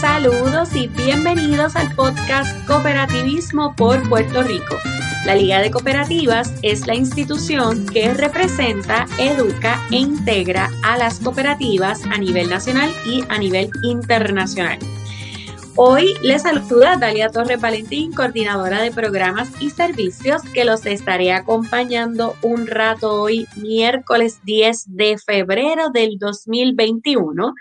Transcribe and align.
Saludos 0.00 0.74
y 0.74 0.88
bienvenidos 0.88 1.76
al 1.76 1.94
podcast 1.94 2.66
Cooperativismo 2.66 3.76
por 3.76 4.08
Puerto 4.08 4.42
Rico. 4.42 4.78
La 5.26 5.34
Liga 5.34 5.60
de 5.60 5.70
Cooperativas 5.70 6.54
es 6.62 6.86
la 6.86 6.94
institución 6.94 7.84
que 7.86 8.14
representa, 8.14 9.06
educa 9.18 9.78
e 9.90 9.96
integra 9.96 10.70
a 10.84 10.96
las 10.96 11.20
cooperativas 11.20 12.06
a 12.06 12.16
nivel 12.16 12.48
nacional 12.48 12.90
y 13.04 13.24
a 13.28 13.36
nivel 13.36 13.68
internacional. 13.82 14.78
Hoy 15.76 16.14
les 16.22 16.42
saluda 16.42 16.96
Dalia 16.96 17.28
Torres 17.28 17.60
Valentín, 17.60 18.12
coordinadora 18.12 18.80
de 18.80 18.92
programas 18.92 19.50
y 19.60 19.68
servicios, 19.68 20.40
que 20.54 20.64
los 20.64 20.86
estaré 20.86 21.32
acompañando 21.32 22.36
un 22.40 22.66
rato 22.66 23.20
hoy, 23.20 23.46
miércoles 23.56 24.40
10 24.44 24.96
de 24.96 25.18
febrero 25.18 25.90
del 25.90 26.18
2021 26.18 27.54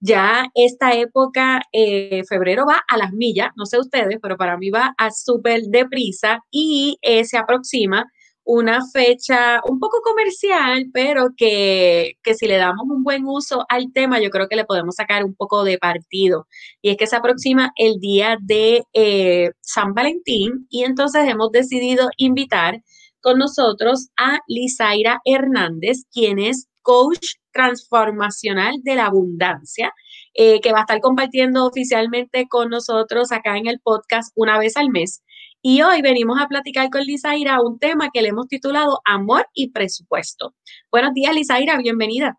ya 0.00 0.46
esta 0.54 0.92
época, 0.94 1.62
eh, 1.72 2.22
febrero 2.28 2.64
va 2.66 2.82
a 2.88 2.96
las 2.96 3.12
millas, 3.12 3.50
no 3.56 3.66
sé 3.66 3.78
ustedes, 3.78 4.18
pero 4.22 4.36
para 4.36 4.56
mí 4.58 4.70
va 4.70 4.94
a 4.98 5.10
súper 5.10 5.62
deprisa 5.68 6.40
y 6.50 6.98
eh, 7.02 7.24
se 7.24 7.38
aproxima 7.38 8.04
una 8.46 8.80
fecha 8.92 9.60
un 9.68 9.80
poco 9.80 10.00
comercial, 10.02 10.86
pero 10.92 11.30
que, 11.36 12.14
si 12.38 12.46
le 12.46 12.56
damos 12.58 12.86
un 12.88 13.02
buen 13.02 13.24
uso 13.26 13.64
al 13.68 13.92
tema, 13.92 14.20
yo 14.20 14.30
creo 14.30 14.48
que 14.48 14.54
le 14.56 14.64
podemos 14.64 14.94
sacar 14.94 15.24
un 15.24 15.34
poco 15.34 15.64
de 15.64 15.78
partido. 15.78 16.46
Y 16.80 16.90
es 16.90 16.96
que 16.96 17.08
se 17.08 17.16
aproxima 17.16 17.72
el 17.76 17.98
día 17.98 18.38
de 18.40 18.84
eh, 18.92 19.50
San 19.62 19.94
Valentín 19.94 20.66
y 20.70 20.84
entonces 20.84 21.28
hemos 21.28 21.50
decidido 21.50 22.08
invitar 22.18 22.82
con 23.20 23.38
nosotros 23.38 24.10
a 24.16 24.38
Lizaira 24.46 25.20
Hernández, 25.24 26.04
quien 26.12 26.38
es 26.38 26.68
coach 26.86 27.34
transformacional 27.50 28.76
de 28.84 28.94
la 28.94 29.06
abundancia, 29.06 29.92
eh, 30.34 30.60
que 30.60 30.70
va 30.70 30.78
a 30.78 30.80
estar 30.82 31.00
compartiendo 31.00 31.66
oficialmente 31.66 32.46
con 32.48 32.70
nosotros 32.70 33.32
acá 33.32 33.56
en 33.58 33.66
el 33.66 33.80
podcast 33.80 34.30
una 34.36 34.56
vez 34.56 34.76
al 34.76 34.90
mes. 34.90 35.24
Y 35.62 35.82
hoy 35.82 36.00
venimos 36.00 36.40
a 36.40 36.46
platicar 36.46 36.88
con 36.90 37.02
Lizaira 37.02 37.60
un 37.60 37.80
tema 37.80 38.10
que 38.14 38.22
le 38.22 38.28
hemos 38.28 38.46
titulado 38.46 39.00
Amor 39.04 39.48
y 39.52 39.72
Presupuesto. 39.72 40.54
Buenos 40.92 41.12
días, 41.12 41.34
Lizaira, 41.34 41.76
bienvenida. 41.78 42.38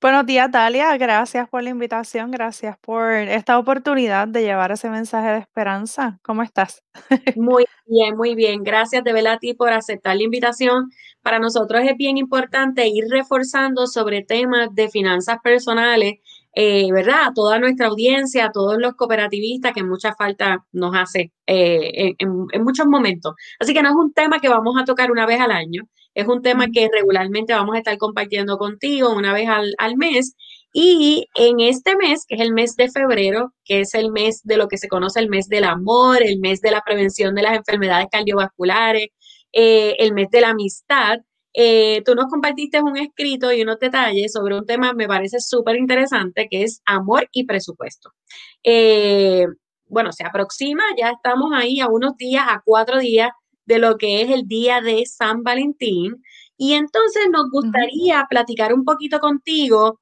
Buenos 0.00 0.26
días, 0.26 0.48
Dalia. 0.52 0.96
Gracias 0.96 1.48
por 1.48 1.64
la 1.64 1.70
invitación. 1.70 2.30
Gracias 2.30 2.78
por 2.78 3.10
esta 3.10 3.58
oportunidad 3.58 4.28
de 4.28 4.42
llevar 4.42 4.70
ese 4.70 4.88
mensaje 4.90 5.28
de 5.32 5.38
esperanza. 5.38 6.20
¿Cómo 6.22 6.44
estás? 6.44 6.84
Muy 7.36 7.66
bien, 7.84 8.16
muy 8.16 8.36
bien. 8.36 8.62
Gracias 8.62 9.02
de 9.02 9.12
verdad 9.12 9.32
a 9.34 9.38
ti 9.38 9.54
por 9.54 9.72
aceptar 9.72 10.14
la 10.14 10.22
invitación. 10.22 10.88
Para 11.20 11.40
nosotros 11.40 11.82
es 11.84 11.96
bien 11.96 12.16
importante 12.16 12.86
ir 12.86 13.06
reforzando 13.10 13.88
sobre 13.88 14.22
temas 14.22 14.68
de 14.72 14.88
finanzas 14.88 15.38
personales, 15.42 16.20
eh, 16.54 16.92
¿verdad? 16.92 17.26
A 17.26 17.32
toda 17.34 17.58
nuestra 17.58 17.88
audiencia, 17.88 18.46
a 18.46 18.52
todos 18.52 18.76
los 18.78 18.94
cooperativistas 18.94 19.72
que 19.72 19.82
mucha 19.82 20.14
falta 20.14 20.64
nos 20.70 20.94
hace 20.94 21.32
eh, 21.48 22.14
en, 22.18 22.46
en 22.52 22.62
muchos 22.62 22.86
momentos. 22.86 23.34
Así 23.58 23.74
que 23.74 23.82
no 23.82 23.88
es 23.88 23.96
un 23.96 24.12
tema 24.12 24.38
que 24.38 24.48
vamos 24.48 24.76
a 24.80 24.84
tocar 24.84 25.10
una 25.10 25.26
vez 25.26 25.40
al 25.40 25.50
año 25.50 25.88
es 26.14 26.26
un 26.26 26.42
tema 26.42 26.66
que 26.72 26.88
regularmente 26.92 27.54
vamos 27.54 27.76
a 27.76 27.78
estar 27.78 27.96
compartiendo 27.98 28.58
contigo 28.58 29.10
una 29.10 29.32
vez 29.32 29.48
al, 29.48 29.96
mes. 29.96 30.34
Y 30.72 31.26
en 31.34 31.60
este 31.60 31.96
mes, 31.96 32.24
que 32.26 32.34
es 32.36 32.40
el 32.40 32.52
mes 32.52 32.76
de 32.76 32.90
febrero, 32.90 33.52
que 33.64 33.80
es 33.80 33.94
el 33.94 34.10
mes 34.12 34.42
de 34.44 34.56
lo 34.56 34.68
que 34.68 34.78
se 34.78 34.88
conoce 34.88 35.20
el 35.20 35.28
mes 35.28 35.48
del 35.48 35.64
amor, 35.64 36.22
el 36.22 36.38
mes 36.40 36.60
de 36.60 36.70
la 36.70 36.82
prevención 36.82 37.34
de 37.34 37.42
las 37.42 37.56
enfermedades 37.56 38.08
cardiovasculares, 38.10 39.08
eh, 39.52 39.96
el 39.98 40.12
mes 40.12 40.28
de 40.30 40.40
la 40.40 40.50
amistad, 40.50 41.18
eh, 41.54 42.02
tú 42.04 42.14
nos 42.14 42.26
compartiste 42.26 42.80
un 42.80 42.96
escrito 42.96 43.52
y 43.52 43.62
unos 43.62 43.78
detalles 43.80 44.32
sobre 44.32 44.56
un 44.56 44.66
tema 44.66 44.92
me 44.92 45.08
parece 45.08 45.40
súper 45.40 45.76
interesante, 45.76 46.46
que 46.48 46.62
es 46.62 46.82
amor 46.86 47.28
y 47.32 47.46
presupuesto. 47.46 48.12
Eh, 48.62 49.46
bueno, 49.86 50.12
se 50.12 50.24
aproxima, 50.24 50.84
ya 50.96 51.10
estamos 51.10 51.50
ahí 51.54 51.80
a 51.80 51.88
unos 51.88 52.16
días, 52.16 52.44
a 52.46 52.62
cuatro 52.64 52.98
días 53.00 53.30
de 53.68 53.78
lo 53.78 53.98
que 53.98 54.22
es 54.22 54.30
el 54.30 54.48
día 54.48 54.80
de 54.80 55.04
San 55.06 55.42
Valentín. 55.42 56.22
Y 56.56 56.72
entonces 56.74 57.28
nos 57.30 57.50
gustaría 57.50 58.26
platicar 58.28 58.72
un 58.74 58.84
poquito 58.84 59.20
contigo 59.20 60.00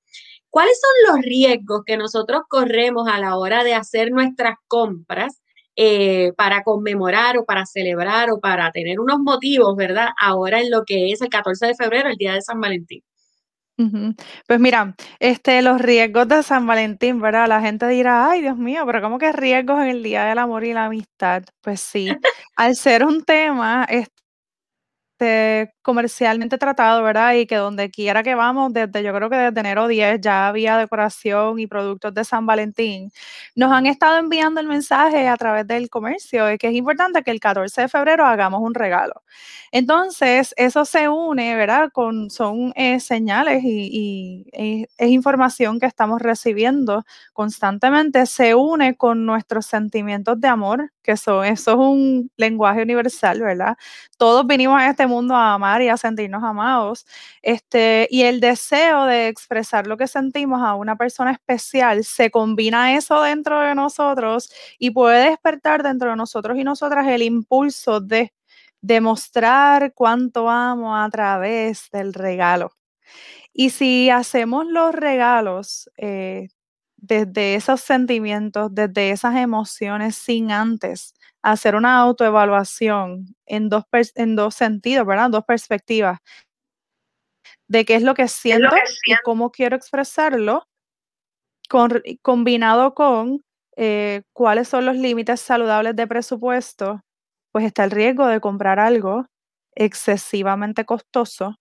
cuáles 0.50 0.80
son 0.80 1.16
los 1.16 1.24
riesgos 1.24 1.82
que 1.84 1.96
nosotros 1.96 2.42
corremos 2.48 3.08
a 3.08 3.18
la 3.18 3.36
hora 3.36 3.64
de 3.64 3.74
hacer 3.74 4.12
nuestras 4.12 4.54
compras 4.68 5.42
eh, 5.74 6.32
para 6.36 6.62
conmemorar 6.62 7.36
o 7.38 7.44
para 7.44 7.66
celebrar 7.66 8.30
o 8.30 8.40
para 8.40 8.70
tener 8.72 9.00
unos 9.00 9.18
motivos, 9.18 9.76
¿verdad? 9.76 10.08
Ahora 10.20 10.60
en 10.60 10.70
lo 10.70 10.84
que 10.84 11.10
es 11.12 11.20
el 11.20 11.28
14 11.28 11.66
de 11.66 11.74
febrero, 11.74 12.08
el 12.08 12.16
día 12.16 12.34
de 12.34 12.42
San 12.42 12.60
Valentín. 12.60 13.02
Pues 14.46 14.58
mira, 14.60 14.94
este, 15.18 15.60
los 15.62 15.80
riesgos 15.80 16.26
de 16.28 16.42
San 16.42 16.66
Valentín, 16.66 17.20
¿verdad? 17.20 17.46
La 17.48 17.60
gente 17.60 17.86
dirá, 17.88 18.30
ay, 18.30 18.40
Dios 18.40 18.56
mío, 18.56 18.84
pero 18.86 19.02
¿cómo 19.02 19.18
que 19.18 19.32
riesgos 19.32 19.80
en 19.82 19.88
el 19.88 20.02
Día 20.02 20.24
del 20.24 20.38
Amor 20.38 20.64
y 20.64 20.72
la 20.72 20.86
Amistad? 20.86 21.44
Pues 21.60 21.80
sí, 21.80 22.18
al 22.56 22.74
ser 22.76 23.04
un 23.04 23.22
tema, 23.24 23.84
este, 23.88 24.12
este, 25.18 25.72
comercialmente 25.86 26.58
tratado, 26.58 27.00
¿verdad? 27.04 27.34
Y 27.34 27.46
que 27.46 27.54
donde 27.54 27.92
quiera 27.92 28.24
que 28.24 28.34
vamos, 28.34 28.72
desde 28.72 29.04
yo 29.04 29.14
creo 29.14 29.30
que 29.30 29.36
desde 29.36 29.60
enero 29.60 29.86
10 29.86 30.20
ya 30.20 30.48
había 30.48 30.76
decoración 30.76 31.60
y 31.60 31.68
productos 31.68 32.12
de 32.12 32.24
San 32.24 32.44
Valentín. 32.44 33.12
Nos 33.54 33.70
han 33.70 33.86
estado 33.86 34.18
enviando 34.18 34.60
el 34.60 34.66
mensaje 34.66 35.28
a 35.28 35.36
través 35.36 35.64
del 35.68 35.88
comercio 35.88 36.46
de 36.46 36.58
que 36.58 36.66
es 36.66 36.74
importante 36.74 37.22
que 37.22 37.30
el 37.30 37.38
14 37.38 37.82
de 37.82 37.88
febrero 37.88 38.26
hagamos 38.26 38.62
un 38.62 38.74
regalo. 38.74 39.22
Entonces, 39.70 40.54
eso 40.56 40.84
se 40.84 41.08
une, 41.08 41.54
¿verdad? 41.54 41.90
Con, 41.92 42.30
son 42.30 42.72
eh, 42.74 42.98
señales 42.98 43.62
y, 43.62 44.44
y 44.52 44.86
es 44.98 45.08
información 45.08 45.78
que 45.78 45.86
estamos 45.86 46.20
recibiendo 46.20 47.04
constantemente, 47.32 48.26
se 48.26 48.56
une 48.56 48.96
con 48.96 49.24
nuestros 49.24 49.66
sentimientos 49.66 50.40
de 50.40 50.48
amor, 50.48 50.92
que 51.02 51.12
eso 51.12 51.44
es 51.44 51.66
un 51.68 52.30
lenguaje 52.36 52.82
universal, 52.82 53.40
¿verdad? 53.40 53.76
Todos 54.18 54.46
vinimos 54.46 54.80
a 54.80 54.88
este 54.90 55.06
mundo 55.06 55.34
a 55.36 55.54
amar 55.54 55.75
y 55.82 55.88
a 55.88 55.96
sentirnos 55.96 56.42
amados, 56.44 57.06
este, 57.42 58.08
y 58.10 58.22
el 58.22 58.40
deseo 58.40 59.04
de 59.06 59.28
expresar 59.28 59.86
lo 59.86 59.96
que 59.96 60.06
sentimos 60.08 60.62
a 60.62 60.74
una 60.74 60.96
persona 60.96 61.32
especial, 61.32 62.04
se 62.04 62.30
combina 62.30 62.94
eso 62.96 63.20
dentro 63.22 63.60
de 63.60 63.74
nosotros 63.74 64.50
y 64.78 64.90
puede 64.90 65.30
despertar 65.30 65.82
dentro 65.82 66.10
de 66.10 66.16
nosotros 66.16 66.58
y 66.58 66.64
nosotras 66.64 67.06
el 67.08 67.22
impulso 67.22 68.00
de 68.00 68.32
demostrar 68.80 69.92
cuánto 69.94 70.48
amo 70.50 70.96
a 70.96 71.08
través 71.10 71.88
del 71.92 72.12
regalo. 72.14 72.72
Y 73.52 73.70
si 73.70 74.10
hacemos 74.10 74.66
los 74.66 74.94
regalos 74.94 75.90
eh, 75.98 76.48
desde 77.06 77.54
esos 77.54 77.80
sentimientos, 77.80 78.74
desde 78.74 79.10
esas 79.10 79.36
emociones, 79.36 80.16
sin 80.16 80.50
antes 80.52 81.14
hacer 81.42 81.76
una 81.76 81.98
autoevaluación 82.00 83.26
en 83.46 83.68
dos, 83.68 83.84
en 84.16 84.36
dos 84.36 84.54
sentidos, 84.54 85.06
¿verdad? 85.06 85.30
Dos 85.30 85.44
perspectivas. 85.44 86.18
De 87.68 87.84
qué 87.84 87.96
es 87.96 88.02
lo 88.02 88.14
que 88.14 88.28
siento, 88.28 88.74
y 89.06 89.14
cómo 89.24 89.50
quiero 89.50 89.76
expresarlo, 89.76 90.64
combinado 92.22 92.94
con 92.94 93.42
eh, 93.76 94.22
cuáles 94.32 94.68
son 94.68 94.86
los 94.86 94.96
límites 94.96 95.40
saludables 95.40 95.96
de 95.96 96.06
presupuesto, 96.06 97.00
pues 97.52 97.64
está 97.64 97.84
el 97.84 97.90
riesgo 97.90 98.26
de 98.26 98.40
comprar 98.40 98.78
algo 98.78 99.26
excesivamente 99.74 100.84
costoso, 100.84 101.56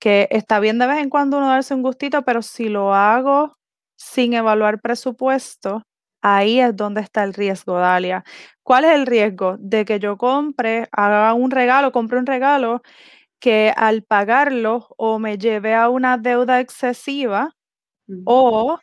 que 0.00 0.28
está 0.30 0.60
bien 0.60 0.78
de 0.78 0.86
vez 0.86 0.98
en 0.98 1.10
cuando 1.10 1.38
uno 1.38 1.48
darse 1.48 1.74
un 1.74 1.82
gustito, 1.82 2.22
pero 2.22 2.42
si 2.42 2.68
lo 2.68 2.94
hago 2.94 3.56
sin 3.96 4.34
evaluar 4.34 4.80
presupuesto, 4.80 5.82
ahí 6.22 6.60
es 6.60 6.76
donde 6.76 7.00
está 7.02 7.24
el 7.24 7.34
riesgo, 7.34 7.78
Dalia. 7.78 8.24
¿Cuál 8.62 8.84
es 8.84 8.92
el 8.94 9.06
riesgo? 9.06 9.56
De 9.58 9.84
que 9.84 9.98
yo 10.00 10.16
compre, 10.18 10.88
haga 10.92 11.34
un 11.34 11.50
regalo, 11.50 11.92
compre 11.92 12.18
un 12.18 12.26
regalo 12.26 12.82
que 13.40 13.72
al 13.76 14.02
pagarlo 14.04 14.88
o 14.98 15.18
me 15.18 15.38
lleve 15.38 15.74
a 15.74 15.88
una 15.90 16.18
deuda 16.18 16.60
excesiva 16.60 17.52
o 18.24 18.78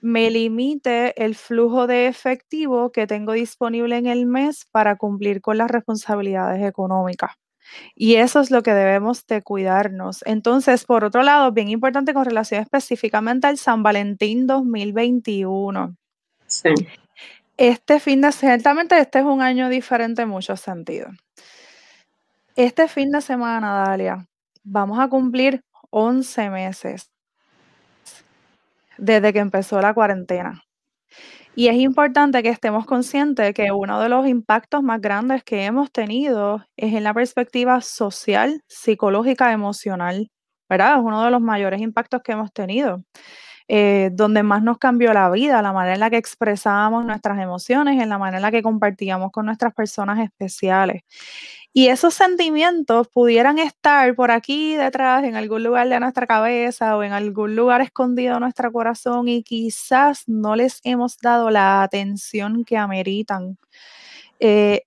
me 0.00 0.30
limite 0.30 1.14
el 1.24 1.34
flujo 1.36 1.86
de 1.86 2.08
efectivo 2.08 2.92
que 2.92 3.06
tengo 3.06 3.32
disponible 3.32 3.96
en 3.98 4.06
el 4.06 4.26
mes 4.26 4.66
para 4.72 4.96
cumplir 4.96 5.40
con 5.42 5.58
las 5.58 5.70
responsabilidades 5.70 6.64
económicas. 6.66 7.32
Y 7.94 8.16
eso 8.16 8.40
es 8.40 8.50
lo 8.50 8.62
que 8.62 8.74
debemos 8.74 9.26
de 9.26 9.42
cuidarnos. 9.42 10.22
Entonces, 10.26 10.84
por 10.84 11.04
otro 11.04 11.22
lado, 11.22 11.52
bien 11.52 11.68
importante 11.68 12.14
con 12.14 12.24
relación 12.24 12.62
específicamente 12.62 13.46
al 13.46 13.58
San 13.58 13.82
Valentín 13.82 14.46
2021. 14.46 15.96
Sí. 16.46 16.70
Este 17.56 17.98
fin 17.98 18.20
de 18.20 18.32
ciertamente 18.32 18.98
este 18.98 19.18
es 19.18 19.24
un 19.24 19.42
año 19.42 19.68
diferente 19.68 20.22
en 20.22 20.28
muchos 20.28 20.60
sentidos. 20.60 21.12
Este 22.54 22.88
fin 22.88 23.10
de 23.10 23.20
semana, 23.20 23.84
Dalia, 23.84 24.26
vamos 24.62 24.98
a 24.98 25.08
cumplir 25.08 25.64
11 25.90 26.50
meses 26.50 27.10
desde 28.96 29.32
que 29.32 29.38
empezó 29.38 29.80
la 29.80 29.94
cuarentena. 29.94 30.62
Y 31.58 31.66
es 31.68 31.76
importante 31.76 32.40
que 32.44 32.50
estemos 32.50 32.86
conscientes 32.86 33.52
que 33.52 33.72
uno 33.72 34.00
de 34.00 34.08
los 34.08 34.28
impactos 34.28 34.80
más 34.82 35.00
grandes 35.00 35.42
que 35.42 35.64
hemos 35.64 35.90
tenido 35.90 36.64
es 36.76 36.94
en 36.94 37.02
la 37.02 37.12
perspectiva 37.12 37.80
social, 37.80 38.62
psicológica, 38.68 39.52
emocional, 39.52 40.30
¿verdad? 40.68 40.98
Es 40.98 41.02
uno 41.04 41.24
de 41.24 41.32
los 41.32 41.40
mayores 41.40 41.80
impactos 41.80 42.22
que 42.22 42.32
hemos 42.32 42.52
tenido. 42.52 43.02
eh, 43.68 44.10
donde 44.12 44.42
más 44.44 44.62
nos 44.62 44.78
cambió 44.78 45.14
la 45.14 45.30
vida, 45.30 45.62
la 45.62 45.72
manera 45.72 45.94
en 45.94 46.00
la 46.00 46.10
que 46.10 46.18
expresábamos 46.18 47.06
nuestras 47.06 47.40
emociones, 47.40 48.02
en 48.02 48.10
la 48.10 48.18
manera 48.18 48.38
en 48.38 48.42
la 48.42 48.50
que 48.52 48.62
compartíamos 48.62 49.32
con 49.32 49.46
nuestras 49.46 49.74
personas 49.74 50.20
especiales. 50.20 51.02
Y 51.74 51.88
esos 51.88 52.14
sentimientos 52.14 53.08
pudieran 53.08 53.58
estar 53.58 54.14
por 54.16 54.30
aquí 54.30 54.74
detrás, 54.76 55.22
en 55.24 55.36
algún 55.36 55.62
lugar 55.62 55.88
de 55.88 56.00
nuestra 56.00 56.26
cabeza 56.26 56.96
o 56.96 57.02
en 57.02 57.12
algún 57.12 57.54
lugar 57.56 57.82
escondido 57.82 58.34
en 58.34 58.40
nuestro 58.40 58.72
corazón 58.72 59.28
y 59.28 59.42
quizás 59.42 60.24
no 60.26 60.56
les 60.56 60.80
hemos 60.84 61.18
dado 61.18 61.50
la 61.50 61.82
atención 61.82 62.64
que 62.64 62.76
ameritan. 62.78 63.58
Eh, 64.40 64.82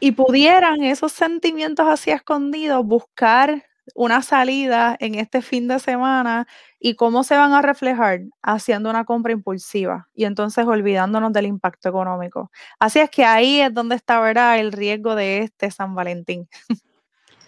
y 0.00 0.12
pudieran 0.12 0.84
esos 0.84 1.12
sentimientos 1.12 1.86
así 1.88 2.10
escondidos 2.10 2.84
buscar 2.86 3.64
una 3.94 4.22
salida 4.22 4.96
en 5.00 5.14
este 5.16 5.42
fin 5.42 5.68
de 5.68 5.78
semana 5.78 6.46
y 6.78 6.94
cómo 6.94 7.24
se 7.24 7.36
van 7.36 7.52
a 7.52 7.62
reflejar 7.62 8.20
haciendo 8.42 8.90
una 8.90 9.04
compra 9.04 9.32
impulsiva 9.32 10.08
y 10.14 10.24
entonces 10.24 10.66
olvidándonos 10.66 11.32
del 11.32 11.46
impacto 11.46 11.88
económico. 11.88 12.50
Así 12.78 13.00
es 13.00 13.10
que 13.10 13.24
ahí 13.24 13.60
es 13.60 13.72
donde 13.74 13.96
está 13.96 14.20
¿verdad? 14.20 14.58
el 14.58 14.72
riesgo 14.72 15.14
de 15.14 15.38
este 15.38 15.70
San 15.70 15.94
Valentín. 15.94 16.48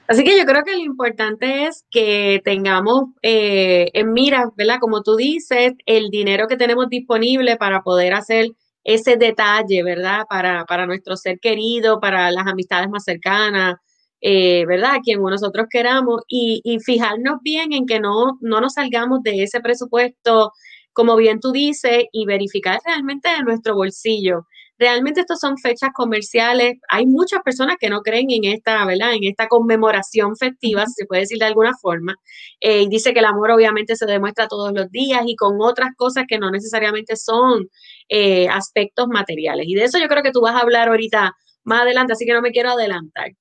Así 0.07 0.23
que 0.23 0.37
yo 0.37 0.45
creo 0.45 0.63
que 0.65 0.73
lo 0.73 0.83
importante 0.83 1.67
es 1.67 1.87
que 1.91 2.43
tengamos 2.45 3.05
eh, 3.23 3.89
en 3.95 4.13
mira, 4.13 4.51
¿verdad? 4.55 4.77
Como 4.79 5.03
tú 5.03 5.17
dices, 5.17 5.73
el 5.87 6.11
dinero 6.11 6.47
que 6.47 6.59
tenemos 6.59 6.91
disponible 6.91 7.57
para 7.57 7.83
poder 7.83 8.13
hacer 8.13 8.49
ese 8.85 9.17
detalle, 9.17 9.83
¿verdad? 9.83 10.25
Para, 10.29 10.67
para 10.67 10.85
nuestro 10.85 11.17
ser 11.17 11.41
querido, 11.41 12.01
para 12.01 12.31
las 12.31 12.47
amistades 12.47 12.91
más 12.91 13.05
cercanas, 13.05 13.77
eh, 14.27 14.65
¿verdad? 14.67 15.01
Quien 15.05 15.21
nosotros 15.21 15.67
queramos 15.71 16.23
y, 16.29 16.63
fijarnos 16.83 17.41
bien 17.43 17.75
en 17.75 17.85
que 17.85 18.01
no, 18.01 18.39
no 18.41 18.61
nos 18.63 18.73
salgamos 18.75 19.23
de 19.23 19.43
ese 19.43 19.61
presupuesto, 19.61 20.51
como 20.95 21.17
bien 21.17 21.41
tú 21.41 21.53
dices, 21.53 22.05
y 22.11 22.25
verificar 22.25 22.81
realmente 22.87 23.29
de 23.29 23.43
nuestro 23.43 23.75
bolsillo. 23.75 24.47
Realmente 24.79 25.21
estas 25.21 25.41
son 25.41 25.59
fechas 25.59 25.91
comerciales. 25.95 26.79
Hay 26.89 27.05
muchas 27.07 27.43
personas 27.43 27.77
que 27.79 27.91
no 27.91 28.01
creen 28.01 28.31
en 28.31 28.45
esta, 28.45 28.87
¿verdad? 28.87 29.13
En 29.13 29.25
esta 29.25 29.47
conmemoración 29.47 30.37
festiva, 30.37 30.87
si 30.87 30.95
se 30.95 31.07
puede 31.07 31.23
decir 31.23 31.39
de 31.39 31.45
alguna 31.45 31.75
forma. 31.81 32.17
Eh, 32.61 32.83
y 32.83 32.89
dice 32.89 33.13
que 33.13 33.19
el 33.19 33.27
amor 33.27 33.51
obviamente 33.51 33.95
se 33.95 34.07
demuestra 34.07 34.49
todos 34.49 34.73
los 34.73 34.91
días 34.91 35.23
y 35.27 35.37
con 35.37 35.61
otras 35.61 35.91
cosas 35.97 36.25
que 36.27 36.39
no 36.39 36.51
necesariamente 36.51 37.17
son 37.17 37.69
eh, 38.09 38.49
aspectos 38.49 39.07
materiales. 39.09 39.67
Y 39.69 39.75
de 39.75 39.85
eso 39.85 39.99
yo 39.99 40.09
creo 40.09 40.23
que 40.23 40.33
tú 40.33 40.41
vas 40.41 40.55
a 40.57 40.61
hablar 40.61 40.89
ahorita 40.89 41.33
más 41.65 41.83
adelante, 41.83 42.15
así 42.15 42.25
que 42.25 42.33
no 42.33 42.43
me 42.43 42.53
quiero 42.53 42.71
adelantar. 42.71 43.33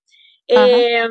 Eh, 0.48 1.07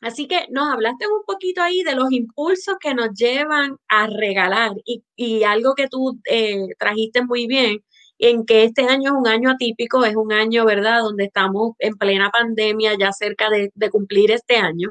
así 0.00 0.28
que 0.28 0.46
nos 0.50 0.72
hablaste 0.72 1.06
un 1.06 1.24
poquito 1.26 1.62
ahí 1.62 1.82
de 1.82 1.94
los 1.94 2.12
impulsos 2.12 2.76
que 2.80 2.94
nos 2.94 3.10
llevan 3.14 3.76
a 3.88 4.06
regalar 4.06 4.72
y, 4.84 5.44
algo 5.44 5.74
que 5.74 5.88
tú 5.88 6.20
eh, 6.30 6.68
trajiste 6.78 7.22
muy 7.24 7.46
bien, 7.46 7.82
en 8.18 8.46
que 8.46 8.64
este 8.64 8.82
año 8.82 9.10
es 9.12 9.18
un 9.18 9.28
año 9.28 9.50
atípico, 9.50 10.04
es 10.04 10.16
un 10.16 10.32
año, 10.32 10.64
¿verdad?, 10.64 11.00
donde 11.02 11.24
estamos 11.24 11.72
en 11.78 11.96
plena 11.96 12.30
pandemia, 12.30 12.94
ya 12.98 13.12
cerca 13.12 13.50
de, 13.50 13.70
cumplir 13.90 14.30
este 14.30 14.56
año. 14.56 14.90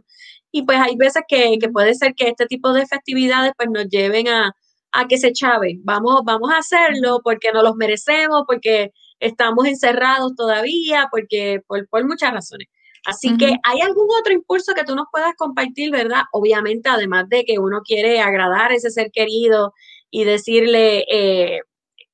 Y 0.52 0.64
pues 0.64 0.80
hay 0.80 0.96
veces 0.96 1.24
que, 1.28 1.58
puede 1.74 1.96
ser 1.96 2.14
que 2.16 2.30
este 2.30 2.46
tipo 2.48 2.74
de 2.74 2.86
festividades 2.88 3.54
pues 3.58 3.70
nos 3.72 3.88
lleven 3.90 4.28
a, 4.30 4.54
que 5.10 5.18
se 5.18 5.34
chave. 5.34 5.80
Vamos, 5.84 6.22
vamos 6.26 6.52
a 6.52 6.60
hacerlo 6.60 7.20
porque 7.24 7.52
nos 7.52 7.64
los 7.64 7.76
merecemos, 7.76 8.44
porque 8.48 8.92
estamos 9.20 9.66
encerrados 9.68 10.36
todavía, 10.36 11.08
porque 11.12 11.62
por, 11.68 11.88
por 11.90 12.06
muchas 12.08 12.32
razones. 12.34 12.68
Así 13.06 13.38
que, 13.38 13.56
¿hay 13.64 13.82
algún 13.82 14.08
otro 14.20 14.34
impulso 14.34 14.74
que 14.74 14.84
tú 14.84 14.96
nos 14.96 15.06
puedas 15.12 15.36
compartir, 15.36 15.92
verdad? 15.92 16.24
Obviamente, 16.32 16.90
además 16.90 17.30
de 17.30 17.46
que 17.46 17.60
uno 17.60 17.82
quiere 17.84 18.20
agradar 18.20 18.72
a 18.72 18.76
ese 18.76 18.90
ser 18.90 19.12
querido 19.12 19.74
y 20.10 20.24
decirle, 20.24 21.06
eh, 21.10 21.60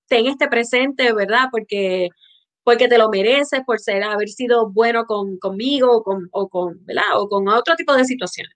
ten 0.08 0.28
este 0.28 0.48
presente, 0.50 1.14
¿verdad? 1.14 1.48
Porque, 1.50 2.10
porque 2.64 2.90
te 2.90 2.98
lo 2.98 3.10
mereces 3.10 3.62
por 3.66 3.80
ser, 3.80 4.04
haber 4.04 4.28
sido 4.28 4.70
bueno 4.70 5.06
con, 5.06 5.38
conmigo 5.38 5.92
o 5.98 6.04
con, 6.04 6.28
o 6.32 6.50
con, 6.50 6.86
¿verdad? 6.86 7.04
O 7.16 7.30
con 7.30 7.48
otro 7.48 7.76
tipo 7.76 7.96
de 7.96 8.04
situaciones. 8.04 8.54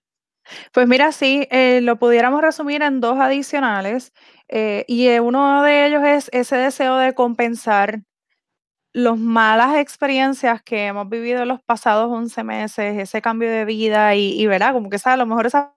Pues 0.72 0.86
mira, 0.86 1.12
sí, 1.12 1.48
eh, 1.50 1.80
lo 1.80 1.98
pudiéramos 1.98 2.40
resumir 2.42 2.82
en 2.82 3.00
dos 3.00 3.18
adicionales. 3.18 4.12
Eh, 4.48 4.84
y 4.86 5.08
uno 5.18 5.62
de 5.62 5.86
ellos 5.86 6.02
es 6.04 6.28
ese 6.32 6.56
deseo 6.56 6.96
de 6.96 7.14
compensar 7.14 8.02
las 8.96 9.18
malas 9.18 9.76
experiencias 9.76 10.62
que 10.62 10.86
hemos 10.86 11.06
vivido 11.10 11.42
en 11.42 11.48
los 11.48 11.60
pasados 11.60 12.10
11 12.10 12.42
meses, 12.44 12.98
ese 12.98 13.20
cambio 13.20 13.50
de 13.50 13.66
vida 13.66 14.14
y, 14.14 14.40
y 14.40 14.46
¿verdad? 14.46 14.72
Como 14.72 14.88
que 14.88 14.96
a 15.04 15.16
lo 15.18 15.26
mejor 15.26 15.44
esa 15.46 15.75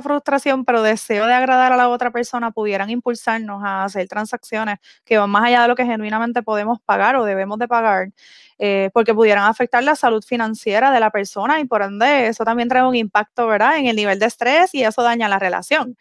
frustración, 0.00 0.64
pero 0.64 0.82
deseo 0.82 1.26
de 1.26 1.34
agradar 1.34 1.72
a 1.72 1.76
la 1.76 1.88
otra 1.88 2.10
persona 2.10 2.50
pudieran 2.50 2.90
impulsarnos 2.90 3.62
a 3.64 3.84
hacer 3.84 4.08
transacciones 4.08 4.78
que 5.04 5.18
van 5.18 5.30
más 5.30 5.44
allá 5.44 5.62
de 5.62 5.68
lo 5.68 5.76
que 5.76 5.84
genuinamente 5.84 6.42
podemos 6.42 6.80
pagar 6.80 7.16
o 7.16 7.24
debemos 7.24 7.58
de 7.58 7.68
pagar, 7.68 8.10
eh, 8.58 8.90
porque 8.92 9.14
pudieran 9.14 9.44
afectar 9.44 9.82
la 9.82 9.96
salud 9.96 10.22
financiera 10.22 10.90
de 10.90 11.00
la 11.00 11.10
persona 11.10 11.60
y 11.60 11.64
por 11.64 11.82
ende 11.82 12.26
eso 12.28 12.44
también 12.44 12.68
trae 12.68 12.86
un 12.86 12.94
impacto, 12.94 13.46
¿verdad?, 13.46 13.78
en 13.78 13.86
el 13.86 13.96
nivel 13.96 14.18
de 14.18 14.26
estrés 14.26 14.74
y 14.74 14.84
eso 14.84 15.02
daña 15.02 15.28
la 15.28 15.38
relación 15.38 15.96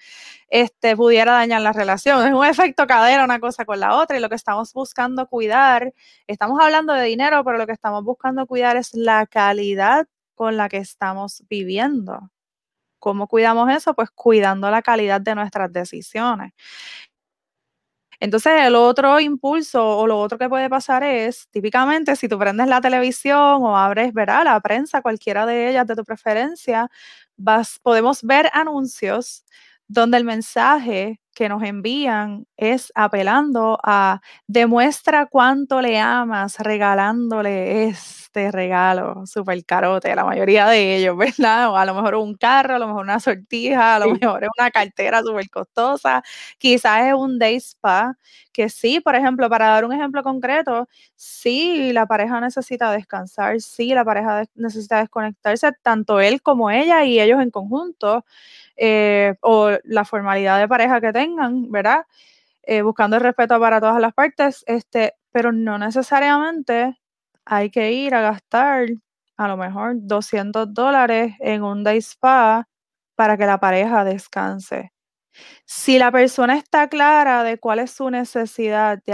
este, 0.50 0.95
pudiera 0.95 1.34
dañar 1.34 1.62
la 1.62 1.74
relación. 1.74 2.25
Es 2.28 2.34
un 2.34 2.45
efecto 2.45 2.88
cadera 2.88 3.24
una 3.24 3.40
cosa 3.40 3.66
con 3.66 3.80
la 3.80 3.95
otra 3.95 4.18
y 4.18 4.22
lo 4.22 4.30
que 4.30 4.36
estamos 4.36 4.74
buscando 4.74 5.28
cuidar, 5.28 5.94
estamos 6.28 6.60
hablando 6.62 6.94
de 6.94 7.06
dinero, 7.06 7.44
pero 7.44 7.57
lo 7.57 7.66
que 7.68 7.74
estamos 7.74 8.04
buscando 8.04 8.45
cuidar 8.48 8.78
es 8.78 8.94
la 8.94 9.25
calidad 9.28 10.07
con 10.36 10.57
la 10.57 10.69
que 10.69 10.78
estamos 10.78 11.44
viviendo. 11.50 12.31
¿Cómo 13.00 13.28
cuidamos 13.28 13.69
eso? 13.72 13.94
Pues 13.96 14.10
cuidando 14.12 14.69
la 14.72 14.81
calidad 14.81 15.22
de 15.22 15.36
nuestras 15.36 15.72
decisiones. 15.74 16.51
Entonces, 18.22 18.51
el 18.66 18.75
otro 18.75 19.19
impulso 19.22 19.98
o 19.98 20.06
lo 20.06 20.19
otro 20.19 20.38
que 20.38 20.50
puede 20.50 20.69
pasar 20.69 21.04
es, 21.04 21.48
típicamente, 21.51 22.16
si 22.18 22.28
tú 22.28 22.38
prendes 22.38 22.68
la 22.68 22.81
televisión 22.81 23.63
o 23.63 23.78
abres, 23.78 24.13
verá, 24.13 24.44
la 24.44 24.60
prensa, 24.60 25.01
cualquiera 25.01 25.46
de 25.46 25.69
ellas 25.69 25.88
de 25.88 25.96
tu 25.96 26.04
preferencia, 26.04 26.90
vas, 27.38 27.80
podemos 27.81 28.22
ver 28.24 28.50
anuncios 28.54 29.45
donde 29.88 30.18
el 30.18 30.25
mensaje 30.25 31.19
que 31.34 31.48
nos 31.50 31.64
envían 31.64 32.46
es 32.58 32.92
apelando 32.96 33.80
a 33.84 34.22
demuestra 34.48 35.26
cuánto 35.28 35.81
le 35.81 36.00
amas 36.00 36.60
regalándole 36.60 37.86
este 37.88 38.52
regalo 38.52 39.26
súper 39.26 39.64
carote, 39.66 40.16
la 40.16 40.26
mayoría 40.26 40.68
de 40.68 40.98
ellos, 40.98 41.16
¿verdad? 41.18 41.70
O 41.72 41.78
a 41.78 41.86
lo 41.86 41.94
mejor 41.96 42.16
un 42.16 42.36
carro, 42.36 42.76
a 42.76 42.80
lo 42.80 42.88
mejor 42.88 43.04
una 43.04 43.20
sortija, 43.20 43.96
a 43.96 44.00
lo 44.00 44.14
mejor 44.16 44.44
es 44.44 44.50
una 44.60 44.72
cartera 44.72 45.22
súper 45.22 45.50
costosa, 45.50 46.22
quizás 46.58 47.08
es 47.08 47.14
un 47.14 47.40
day 47.40 47.56
spa, 47.58 48.16
que 48.52 48.69
sí, 48.69 49.00
por 49.00 49.16
ejemplo, 49.16 49.50
para 49.50 49.68
dar 49.69 49.86
un 49.86 49.94
ejemplo 49.94 50.21
concreto, 50.24 50.88
sí, 51.16 51.92
la 51.94 52.06
pareja 52.06 52.42
necesita 52.42 52.92
descansar, 52.92 53.62
sí, 53.62 53.94
la 53.94 54.04
pareja 54.06 54.44
necesita 54.56 55.00
desconectarse, 55.00 55.71
tanto 55.81 56.19
él 56.19 56.42
como 56.42 56.69
ella 56.71 57.04
y 57.06 57.19
ellos 57.19 57.42
en 57.42 57.52
conjunto. 57.52 58.26
Eh, 58.81 59.36
o 59.42 59.71
la 59.83 60.06
formalidad 60.06 60.57
de 60.59 60.68
pareja 60.69 61.02
que 61.02 61.12
tengan, 61.12 61.29
¿verdad? 61.71 62.06
Eh, 62.64 62.81
buscando 62.83 63.18
el 63.18 63.24
respeto 63.24 63.59
para 63.59 63.80
todas 63.81 64.02
las 64.02 64.14
partes, 64.14 64.64
este, 64.68 65.16
pero 65.31 65.52
no 65.52 65.78
necesariamente 65.80 67.00
hay 67.45 67.71
que 67.71 67.92
ir 67.94 68.16
a 68.16 68.21
gastar 68.21 68.88
a 69.38 69.48
lo 69.48 69.57
mejor 69.57 69.94
200 69.98 70.74
dólares 70.74 71.33
en 71.40 71.64
un 71.64 71.83
day 71.83 72.00
spa 72.00 72.68
para 73.16 73.38
que 73.38 73.45
la 73.45 73.59
pareja 73.59 74.04
descanse. 74.06 74.92
Si 75.66 76.00
la 76.00 76.12
persona 76.12 76.57
está 76.57 76.90
clara 76.90 77.44
de 77.44 77.57
cuál 77.59 77.80
es 77.80 77.92
su 77.92 78.09
necesidad, 78.09 79.00
de 79.06 79.14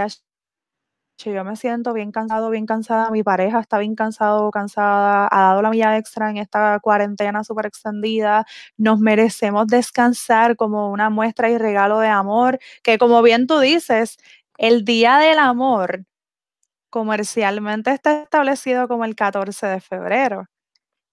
yo 1.17 1.43
me 1.43 1.55
siento 1.55 1.93
bien 1.93 2.11
cansado, 2.11 2.49
bien 2.49 2.65
cansada, 2.65 3.09
mi 3.11 3.23
pareja 3.23 3.59
está 3.59 3.79
bien 3.79 3.95
cansado 3.95 4.51
cansada, 4.51 5.27
ha 5.31 5.41
dado 5.49 5.61
la 5.61 5.69
milla 5.69 5.97
extra 5.97 6.29
en 6.29 6.37
esta 6.37 6.79
cuarentena 6.81 7.43
súper 7.43 7.65
extendida, 7.67 8.45
nos 8.77 8.99
merecemos 8.99 9.67
descansar 9.67 10.55
como 10.55 10.91
una 10.91 11.09
muestra 11.09 11.49
y 11.49 11.57
regalo 11.57 11.99
de 11.99 12.09
amor, 12.09 12.59
que 12.83 12.97
como 12.97 13.21
bien 13.21 13.47
tú 13.47 13.59
dices, 13.59 14.17
el 14.57 14.85
Día 14.85 15.17
del 15.17 15.39
Amor 15.39 16.05
comercialmente 16.89 17.91
está 17.91 18.23
establecido 18.23 18.87
como 18.87 19.05
el 19.05 19.15
14 19.15 19.67
de 19.67 19.81
febrero, 19.81 20.47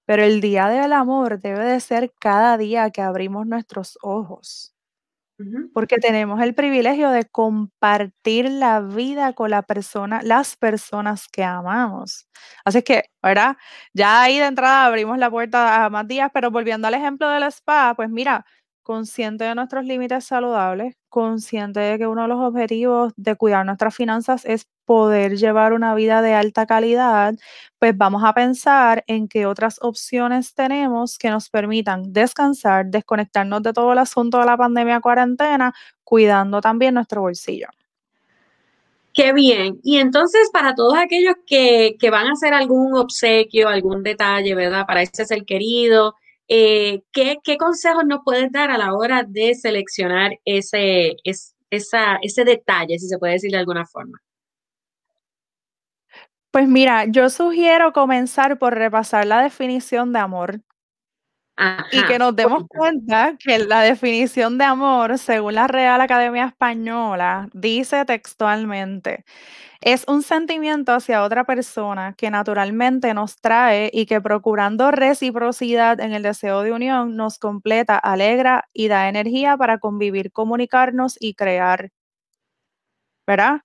pero 0.07 0.25
el 0.25 0.41
Día 0.43 0.69
del 0.69 0.93
Amor 0.95 1.41
debe 1.41 1.65
de 1.65 1.81
ser 1.81 2.13
cada 2.21 2.59
día 2.59 2.91
que 2.91 3.03
abrimos 3.03 3.47
nuestros 3.47 3.99
ojos 4.03 4.72
porque 5.73 5.99
tenemos 5.99 6.41
el 6.43 6.55
privilegio 6.55 7.11
de 7.11 7.25
compartir 7.25 8.51
la 8.51 8.81
vida 8.81 9.33
con 9.33 9.51
la 9.51 9.63
persona, 9.63 10.21
las 10.23 10.57
personas 10.57 11.29
que 11.29 11.45
amamos. 11.45 12.29
Así 12.65 12.83
que, 12.83 13.05
¿verdad? 13.23 13.57
Ya 13.95 14.23
ahí 14.23 14.39
de 14.39 14.47
entrada 14.47 14.85
abrimos 14.87 15.19
la 15.19 15.31
puerta 15.31 15.85
a 15.85 15.91
más 15.91 16.07
días, 16.09 16.31
pero 16.35 16.51
volviendo 16.51 16.89
al 16.89 16.95
ejemplo 16.95 17.29
del 17.31 17.45
spa, 17.45 17.95
pues 17.97 18.11
mira, 18.11 18.45
consciente 18.83 19.45
de 19.45 19.55
nuestros 19.55 19.85
límites 19.85 20.25
saludables, 20.25 20.97
consciente 21.09 21.81
de 21.81 21.99
que 21.99 22.07
uno 22.07 22.23
de 22.23 22.29
los 22.29 22.41
objetivos 22.41 23.13
de 23.17 23.37
cuidar 23.37 23.65
nuestras 23.67 23.95
finanzas 23.95 24.45
es 24.45 24.67
poder 24.85 25.37
llevar 25.37 25.73
una 25.73 25.95
vida 25.95 26.23
de 26.23 26.35
alta 26.35 26.67
calidad, 26.67 27.35
pues 27.79 27.97
vamos 27.97 28.23
a 28.25 28.33
pensar 28.33 29.05
en 29.07 29.29
qué 29.29 29.47
otras 29.47 29.79
opciones 29.83 30.55
tenemos 30.55 31.19
que 31.19 31.31
nos 31.31 31.49
permitan 31.51 32.13
descansar, 32.13 32.87
desconectarnos 32.87 33.63
de 33.63 33.73
todo 33.73 33.93
el 33.93 33.99
asunto 33.99 34.39
de 34.39 34.47
la 34.47 34.57
pandemia 34.57 35.01
cuarentena, 35.01 35.73
cuidando 36.05 36.61
también 36.61 36.95
nuestro 36.95 37.23
bolsillo. 37.23 37.69
Qué 39.15 39.33
bien. 39.33 39.79
Y 39.83 39.99
entonces, 39.99 40.49
para 40.53 40.75
todos 40.75 40.95
aquellos 40.97 41.35
que, 41.47 41.97
van 42.11 42.27
a 42.29 42.33
hacer 42.33 42.55
algún 42.55 42.97
obsequio, 42.97 43.69
algún 43.69 44.03
detalle, 44.03 44.55
¿verdad? 44.55 44.87
Para 44.87 45.03
ese 45.03 45.27
ser 45.27 45.45
querido, 45.45 46.15
eh, 46.49 47.03
¿qué, 47.13 47.39
consejos 47.59 48.05
nos 48.07 48.21
puedes 48.25 48.51
dar 48.53 48.71
a 48.71 48.79
la 48.79 48.95
hora 48.95 49.25
de 49.27 49.55
seleccionar 49.55 50.33
ese, 50.45 51.17
ese 51.25 52.45
detalle, 52.45 52.99
si 52.99 53.09
se 53.09 53.19
puede 53.19 53.35
decir 53.35 53.51
de 53.51 53.59
alguna 53.59 53.87
forma? 53.87 54.21
Pues 56.51 56.69
mira, 56.69 57.07
yo 57.07 57.31
sugiero 57.31 57.95
comenzar 57.95 58.59
por 58.59 58.75
repasar 58.75 59.27
la 59.27 59.43
definición 59.43 60.13
de 60.13 60.19
amor. 60.19 60.61
Y 61.91 62.05
que 62.05 62.19
nos 62.19 62.35
demos 62.35 62.65
cuenta 62.69 63.37
que 63.39 63.59
la 63.59 63.83
definición 63.83 64.59
de 64.59 64.65
amor, 64.65 65.19
según 65.19 65.55
la 65.55 65.67
Real 65.69 66.01
Academia 66.01 66.47
Española, 66.47 67.49
dice 67.53 68.05
textualmente, 68.07 69.25
es 69.83 70.05
un 70.09 70.23
sentimiento 70.23 70.93
hacia 70.95 71.23
otra 71.25 71.45
persona 71.45 72.15
que 72.17 72.31
naturalmente 72.31 73.15
nos 73.15 73.37
trae 73.41 73.91
y 73.93 74.07
que 74.07 74.21
procurando 74.21 74.91
reciprocidad 74.93 76.01
en 76.01 76.13
el 76.15 76.23
deseo 76.23 76.63
de 76.63 76.73
unión 76.73 77.17
nos 77.17 77.39
completa, 77.39 77.99
alegra 77.99 78.69
y 78.73 78.89
da 78.89 79.09
energía 79.09 79.57
para 79.57 79.79
convivir, 79.79 80.33
comunicarnos 80.33 81.17
y 81.21 81.35
crear. 81.35 81.91
¿Verdad? 83.27 83.61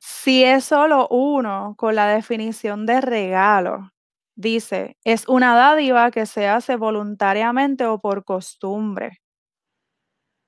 Si 0.00 0.44
es 0.44 0.64
solo 0.66 1.08
uno 1.10 1.74
con 1.78 1.94
la 1.96 2.08
definición 2.08 2.86
de 2.86 3.00
regalo, 3.02 3.90
dice, 4.36 4.96
es 5.04 5.28
una 5.28 5.56
dádiva 5.56 6.10
que 6.12 6.26
se 6.26 6.48
hace 6.48 6.76
voluntariamente 6.76 7.86
o 7.86 8.00
por 8.00 8.24
costumbre. 8.24 9.20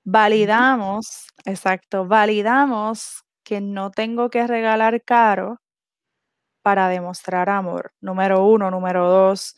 Validamos, 0.04 1.26
exacto, 1.44 2.06
validamos 2.06 3.24
que 3.44 3.60
no 3.60 3.90
tengo 3.90 4.30
que 4.30 4.46
regalar 4.46 5.02
caro 5.04 5.58
para 6.62 6.88
demostrar 6.88 7.48
amor. 7.50 7.92
Número 8.00 8.44
uno, 8.46 8.70
número 8.70 9.08
dos. 9.08 9.56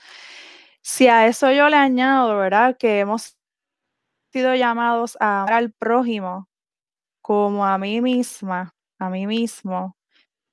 Si 0.82 1.08
a 1.08 1.26
eso 1.26 1.50
yo 1.52 1.68
le 1.68 1.76
añado, 1.76 2.36
¿verdad? 2.38 2.76
Que 2.78 3.00
hemos 3.00 3.36
sido 4.32 4.54
llamados 4.54 5.16
a 5.20 5.42
amar 5.42 5.54
al 5.54 5.72
prójimo 5.72 6.48
como 7.22 7.66
a 7.66 7.78
mí 7.78 8.00
misma, 8.02 8.74
a 8.98 9.10
mí 9.10 9.26
mismo, 9.26 9.96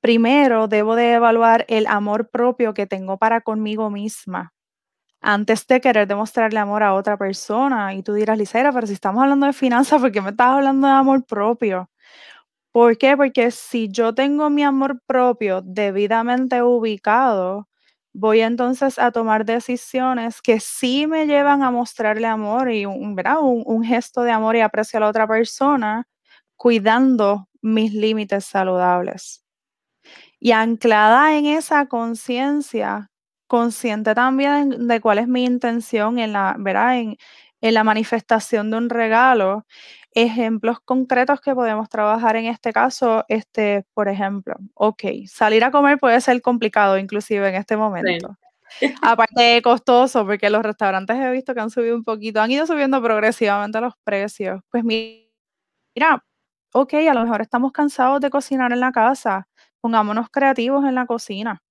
primero 0.08 0.70
debo 0.70 0.96
de 0.96 1.16
evaluar 1.16 1.66
el 1.68 1.86
amor 1.86 2.30
propio 2.30 2.74
que 2.74 2.88
tengo 2.88 3.18
para 3.18 3.42
conmigo 3.42 3.90
misma 3.90 4.54
antes 5.22 5.68
de 5.68 5.82
querer 5.82 6.08
demostrarle 6.08 6.60
amor 6.60 6.84
a 6.84 6.94
otra 6.94 7.18
persona. 7.18 7.94
Y 7.94 8.04
tú 8.04 8.14
dirás, 8.14 8.38
Lisera, 8.38 8.72
pero 8.72 8.88
si 8.88 8.94
estamos 8.94 9.22
hablando 9.24 9.48
de 9.48 9.54
finanzas, 9.54 10.02
¿por 10.02 10.12
qué 10.14 10.22
me 10.22 10.30
estás 10.32 10.48
hablando 10.48 10.88
de 10.88 10.94
amor 10.94 11.26
propio? 11.26 11.90
¿Por 12.72 12.98
qué? 12.98 13.18
Porque 13.18 13.52
si 13.52 13.90
yo 13.90 14.16
tengo 14.16 14.50
mi 14.50 14.64
amor 14.64 15.02
propio 15.08 15.62
debidamente 15.64 16.64
ubicado, 16.64 17.68
voy 18.14 18.42
entonces 18.42 19.00
a 19.00 19.12
tomar 19.12 19.46
decisiones 19.46 20.42
que 20.42 20.60
sí 20.62 21.08
me 21.08 21.28
llevan 21.28 21.64
a 21.64 21.72
mostrarle 21.72 22.28
amor 22.28 22.72
y 22.72 22.86
un, 22.86 23.16
un 23.66 23.84
gesto 23.84 24.22
de 24.24 24.32
amor 24.32 24.56
y 24.56 24.62
aprecio 24.62 24.98
a 24.98 25.02
la 25.02 25.10
otra 25.10 25.28
persona, 25.28 26.08
cuidando 26.58 27.50
mis 27.62 27.94
límites 27.94 28.46
saludables. 28.46 29.47
Y 30.40 30.52
anclada 30.52 31.38
en 31.38 31.46
esa 31.48 31.88
conciencia, 31.88 33.10
consciente 33.48 34.14
también 34.16 34.88
de 34.88 35.02
cuál 35.02 35.20
es 35.20 35.28
mi 35.28 35.46
intención 35.46 36.20
en 36.20 36.34
la, 36.34 36.56
¿verdad? 36.60 36.98
En, 37.00 37.18
en 37.62 37.74
la 37.74 37.84
manifestación 37.84 38.70
de 38.72 38.78
un 38.78 38.90
regalo, 38.90 39.66
ejemplos 40.14 40.80
concretos 40.84 41.42
que 41.42 41.56
podemos 41.56 41.90
trabajar 41.90 42.36
en 42.36 42.46
este 42.46 42.74
caso, 42.74 43.26
este, 43.30 43.86
por 43.94 44.08
ejemplo, 44.10 44.56
ok, 44.76 45.04
salir 45.28 45.64
a 45.64 45.72
comer 45.72 45.98
puede 46.00 46.22
ser 46.22 46.42
complicado 46.42 46.98
inclusive 46.98 47.48
en 47.50 47.56
este 47.56 47.78
momento. 47.78 48.38
Aparte 49.04 49.42
de 49.44 49.62
costoso, 49.62 50.26
porque 50.26 50.50
los 50.50 50.64
restaurantes 50.64 51.18
he 51.18 51.32
visto 51.32 51.54
que 51.56 51.62
han 51.62 51.70
subido 51.72 51.96
un 51.96 52.04
poquito, 52.04 52.42
han 52.42 52.52
ido 52.52 52.68
subiendo 52.68 53.02
progresivamente 53.02 53.82
los 53.82 53.94
precios. 54.04 54.62
Pues 54.72 54.84
mira, 54.84 55.26
ok, 56.74 56.94
a 57.10 57.14
lo 57.14 57.24
mejor 57.24 57.42
estamos 57.42 57.72
cansados 57.72 58.22
de 58.22 58.30
cocinar 58.30 58.72
en 58.74 58.80
la 58.82 58.92
casa, 58.92 59.48
pongámonos 59.82 60.30
creativos 60.32 60.86
en 60.86 60.96
la 60.96 61.06
cocina. 61.06 61.62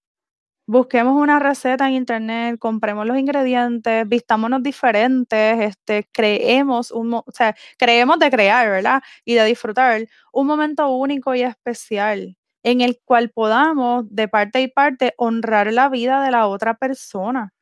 Busquemos 0.69 1.15
una 1.21 1.39
receta 1.39 1.87
en 1.89 1.95
internet, 1.95 2.59
compremos 2.59 3.07
los 3.07 3.17
ingredientes, 3.19 4.09
vistámonos 4.09 4.63
diferentes, 4.65 5.61
este, 5.61 6.09
creemos 6.13 6.91
un, 6.91 7.15
o 7.15 7.25
sea, 7.33 7.55
creemos 7.79 8.19
de 8.19 8.31
crear, 8.31 8.69
¿verdad? 8.69 9.01
Y 9.25 9.35
de 9.35 9.45
disfrutar 9.45 10.07
un 10.33 10.47
momento 10.49 10.89
único 10.91 11.35
y 11.37 11.43
especial 11.43 12.37
en 12.65 12.81
el 12.81 12.99
cual 13.05 13.31
podamos 13.31 14.05
de 14.11 14.27
parte 14.29 14.61
y 14.61 14.67
parte 14.69 15.15
honrar 15.19 15.73
la 15.73 15.89
vida 15.89 16.21
de 16.25 16.33
la 16.33 16.49
otra 16.49 16.75
persona. 16.75 17.53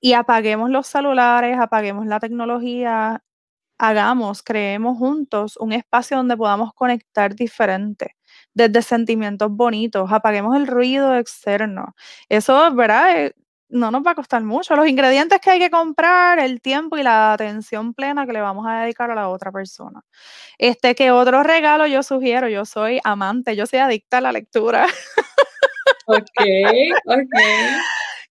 Y 0.00 0.12
apaguemos 0.14 0.70
los 0.70 0.86
celulares, 0.86 1.58
apaguemos 1.58 2.06
la 2.06 2.20
tecnología, 2.20 3.22
hagamos, 3.80 4.42
creemos 4.42 4.98
juntos 4.98 5.56
un 5.56 5.72
espacio 5.72 6.18
donde 6.18 6.36
podamos 6.36 6.72
conectar 6.74 7.34
diferente, 7.34 8.16
desde 8.52 8.82
sentimientos 8.82 9.50
bonitos, 9.50 10.12
apaguemos 10.12 10.54
el 10.56 10.66
ruido 10.66 11.16
externo. 11.16 11.94
Eso, 12.28 12.72
¿verdad? 12.74 13.16
Eh, 13.16 13.34
no 13.70 13.90
nos 13.90 14.04
va 14.04 14.10
a 14.10 14.14
costar 14.14 14.42
mucho. 14.42 14.76
Los 14.76 14.88
ingredientes 14.88 15.40
que 15.40 15.50
hay 15.50 15.58
que 15.58 15.70
comprar, 15.70 16.38
el 16.40 16.60
tiempo 16.60 16.98
y 16.98 17.02
la 17.02 17.32
atención 17.32 17.94
plena 17.94 18.26
que 18.26 18.32
le 18.32 18.40
vamos 18.40 18.66
a 18.68 18.82
dedicar 18.82 19.10
a 19.10 19.14
la 19.14 19.28
otra 19.28 19.50
persona. 19.50 20.02
Este, 20.58 20.94
que 20.94 21.10
otro 21.10 21.42
regalo 21.42 21.86
yo 21.86 22.02
sugiero, 22.02 22.48
yo 22.48 22.64
soy 22.64 23.00
amante, 23.04 23.56
yo 23.56 23.66
soy 23.66 23.78
adicta 23.78 24.18
a 24.18 24.20
la 24.20 24.32
lectura. 24.32 24.86
Ok, 26.06 26.42
ok. 27.06 27.34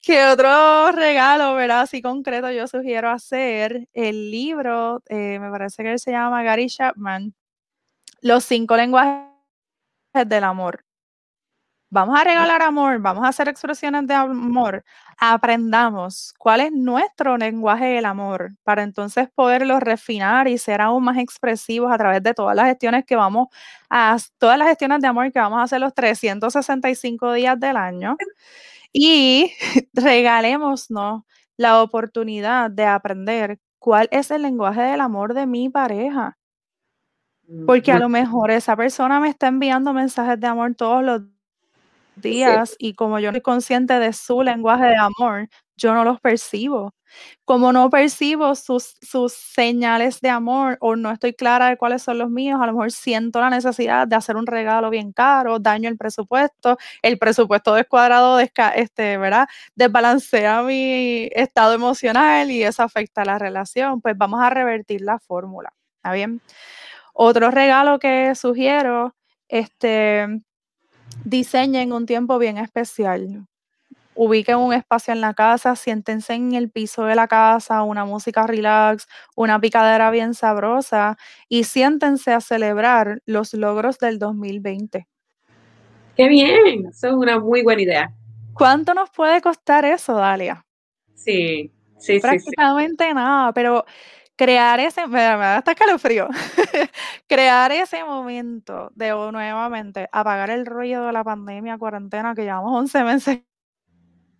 ¿Qué 0.10 0.26
otro 0.26 0.92
regalo, 0.92 1.54
verdad? 1.54 1.82
Así 1.82 2.02
concreto, 2.02 2.50
yo 2.50 2.66
sugiero 2.66 3.12
hacer 3.12 3.88
el 3.94 4.32
libro, 4.32 5.04
eh, 5.08 5.38
me 5.38 5.52
parece 5.52 5.84
que 5.84 5.92
él 5.92 6.00
se 6.00 6.10
llama 6.10 6.42
Gary 6.42 6.66
Chapman, 6.66 7.36
Los 8.22 8.44
cinco 8.44 8.76
lenguajes 8.76 9.28
del 10.26 10.44
amor. 10.46 10.84
Vamos 11.92 12.20
a 12.20 12.24
regalar 12.24 12.64
amor, 12.64 12.98
vamos 13.00 13.24
a 13.24 13.28
hacer 13.28 13.50
expresiones 13.50 14.08
de 14.08 14.16
amor. 14.16 14.84
Aprendamos 15.20 16.34
cuál 16.40 16.62
es 16.62 16.72
nuestro 16.72 17.38
lenguaje 17.38 17.86
del 17.86 18.06
amor 18.06 18.54
para 18.64 18.82
entonces 18.82 19.30
poderlo 19.36 19.80
refinar 19.80 20.48
y 20.48 20.58
ser 20.58 20.82
aún 20.82 21.04
más 21.04 21.20
expresivos 21.20 21.92
a 21.92 21.98
través 22.00 22.24
de 22.24 22.34
todas 22.34 22.56
las 22.56 22.66
gestiones 22.66 23.06
que 23.06 23.16
vamos 23.16 23.50
a, 23.92 24.18
todas 24.40 24.58
las 24.58 24.70
gestiones 24.70 25.02
de 25.02 25.08
amor 25.08 25.32
que 25.32 25.40
vamos 25.40 25.60
a 25.60 25.64
hacer 25.64 25.80
los 25.80 25.94
365 25.94 27.34
días 27.34 27.60
del 27.60 27.78
año 27.78 28.18
y 28.94 29.52
regalémonos 29.94 30.88
la 31.58 31.82
oportunidad 31.82 32.72
de 32.72 32.86
aprender 32.86 33.60
cuál 33.80 34.08
es 34.12 34.32
el 34.32 34.44
lenguaje 34.44 34.82
del 34.82 35.02
amor 35.02 35.34
de 35.34 35.46
mi 35.46 35.70
pareja. 35.70 36.38
Porque 37.66 37.92
a 37.92 38.00
lo 38.00 38.10
mejor 38.10 38.52
esa 38.52 38.76
persona 38.76 39.20
me 39.20 39.30
está 39.30 39.48
enviando 39.48 39.94
mensajes 39.94 40.40
de 40.40 40.48
amor 40.48 40.76
todos 40.76 41.04
los 41.04 41.22
días 42.16 42.76
y 42.80 42.94
como 42.96 43.20
yo 43.20 43.32
no 43.32 43.36
soy 43.36 43.42
consciente 43.42 44.00
de 44.00 44.14
su 44.14 44.44
lenguaje 44.44 44.86
de 44.86 44.98
amor, 44.98 45.50
yo 45.80 45.94
no 45.94 46.04
los 46.04 46.20
percibo. 46.20 46.94
Como 47.46 47.74
no 47.74 47.90
percibo 47.90 48.54
sus, 48.56 48.96
sus 49.02 49.34
señales 49.34 50.22
de 50.22 50.30
amor 50.30 50.78
o 50.82 50.96
no 50.96 51.12
estoy 51.12 51.34
clara 51.34 51.70
de 51.70 51.78
cuáles 51.78 52.04
son 52.04 52.20
los 52.20 52.30
míos, 52.30 52.60
a 52.62 52.68
lo 52.68 52.74
mejor 52.74 52.92
siento 52.92 53.40
la 53.40 53.50
necesidad 53.50 54.08
de 54.08 54.16
hacer 54.16 54.36
un 54.36 54.46
regalo 54.46 54.90
bien 54.92 55.12
caro, 55.14 55.58
daño 55.60 55.90
el 55.90 55.98
presupuesto, 55.98 56.78
el 57.02 57.18
presupuesto 57.18 57.74
descuadrado, 57.74 58.40
este, 58.40 59.18
¿verdad? 59.18 59.48
Desbalancea 59.76 60.62
mi 60.64 61.30
estado 61.34 61.74
emocional 61.74 62.52
y 62.52 62.64
eso 62.64 62.84
afecta 62.84 63.26
la 63.26 63.40
relación. 63.40 64.02
Pues 64.02 64.18
vamos 64.18 64.42
a 64.42 64.50
revertir 64.50 65.02
la 65.02 65.20
fórmula. 65.20 65.74
¿Está 65.98 66.14
bien? 66.14 66.42
Otro 67.14 67.52
regalo 67.52 68.00
que 68.00 68.36
sugiero, 68.36 69.16
este, 69.48 70.28
diseñen 71.24 71.92
un 71.94 72.06
tiempo 72.06 72.38
bien 72.38 72.58
especial 72.58 73.48
ubiquen 74.22 74.58
un 74.58 74.74
espacio 74.74 75.14
en 75.14 75.22
la 75.22 75.34
casa, 75.34 75.78
siéntense 75.78 76.34
en 76.34 76.54
el 76.54 76.70
piso 76.70 77.06
de 77.06 77.16
la 77.16 77.30
casa, 77.30 77.84
una 77.84 78.04
música 78.04 78.46
relax, 78.46 79.08
una 79.34 79.62
picadera 79.62 80.12
bien 80.12 80.34
sabrosa 80.34 81.18
y 81.48 81.64
siéntense 81.64 82.34
a 82.34 82.42
celebrar 82.42 83.22
los 83.26 83.54
logros 83.54 83.98
del 83.98 84.20
2020. 84.20 85.08
Qué 86.18 86.28
bien, 86.28 86.88
eso 86.88 87.08
es 87.08 87.14
una 87.14 87.40
muy 87.40 87.64
buena 87.64 87.82
idea. 87.82 88.14
¿Cuánto 88.54 88.94
nos 88.94 89.10
puede 89.10 89.40
costar 89.40 89.86
eso, 89.86 90.16
Dalia? 90.16 90.66
Sí, 91.16 91.72
sí, 91.98 92.20
Prácticamente 92.20 93.08
sí, 93.08 93.14
nada, 93.14 93.54
pero 93.54 93.86
crear 94.36 94.82
ese, 94.82 95.08
me, 95.08 95.22
da 95.22 95.56
hasta 95.56 95.76
calofrío, 95.76 96.28
crear 97.30 97.72
ese 97.72 98.04
momento 98.04 98.92
de 98.96 99.12
nuevamente 99.12 100.10
apagar 100.12 100.50
el 100.50 100.66
ruido 100.66 101.06
de 101.06 101.14
la 101.14 101.24
pandemia, 101.24 101.78
cuarentena, 101.78 102.36
que 102.36 102.42
llevamos 102.42 102.78
11 102.78 103.04
meses 103.06 103.40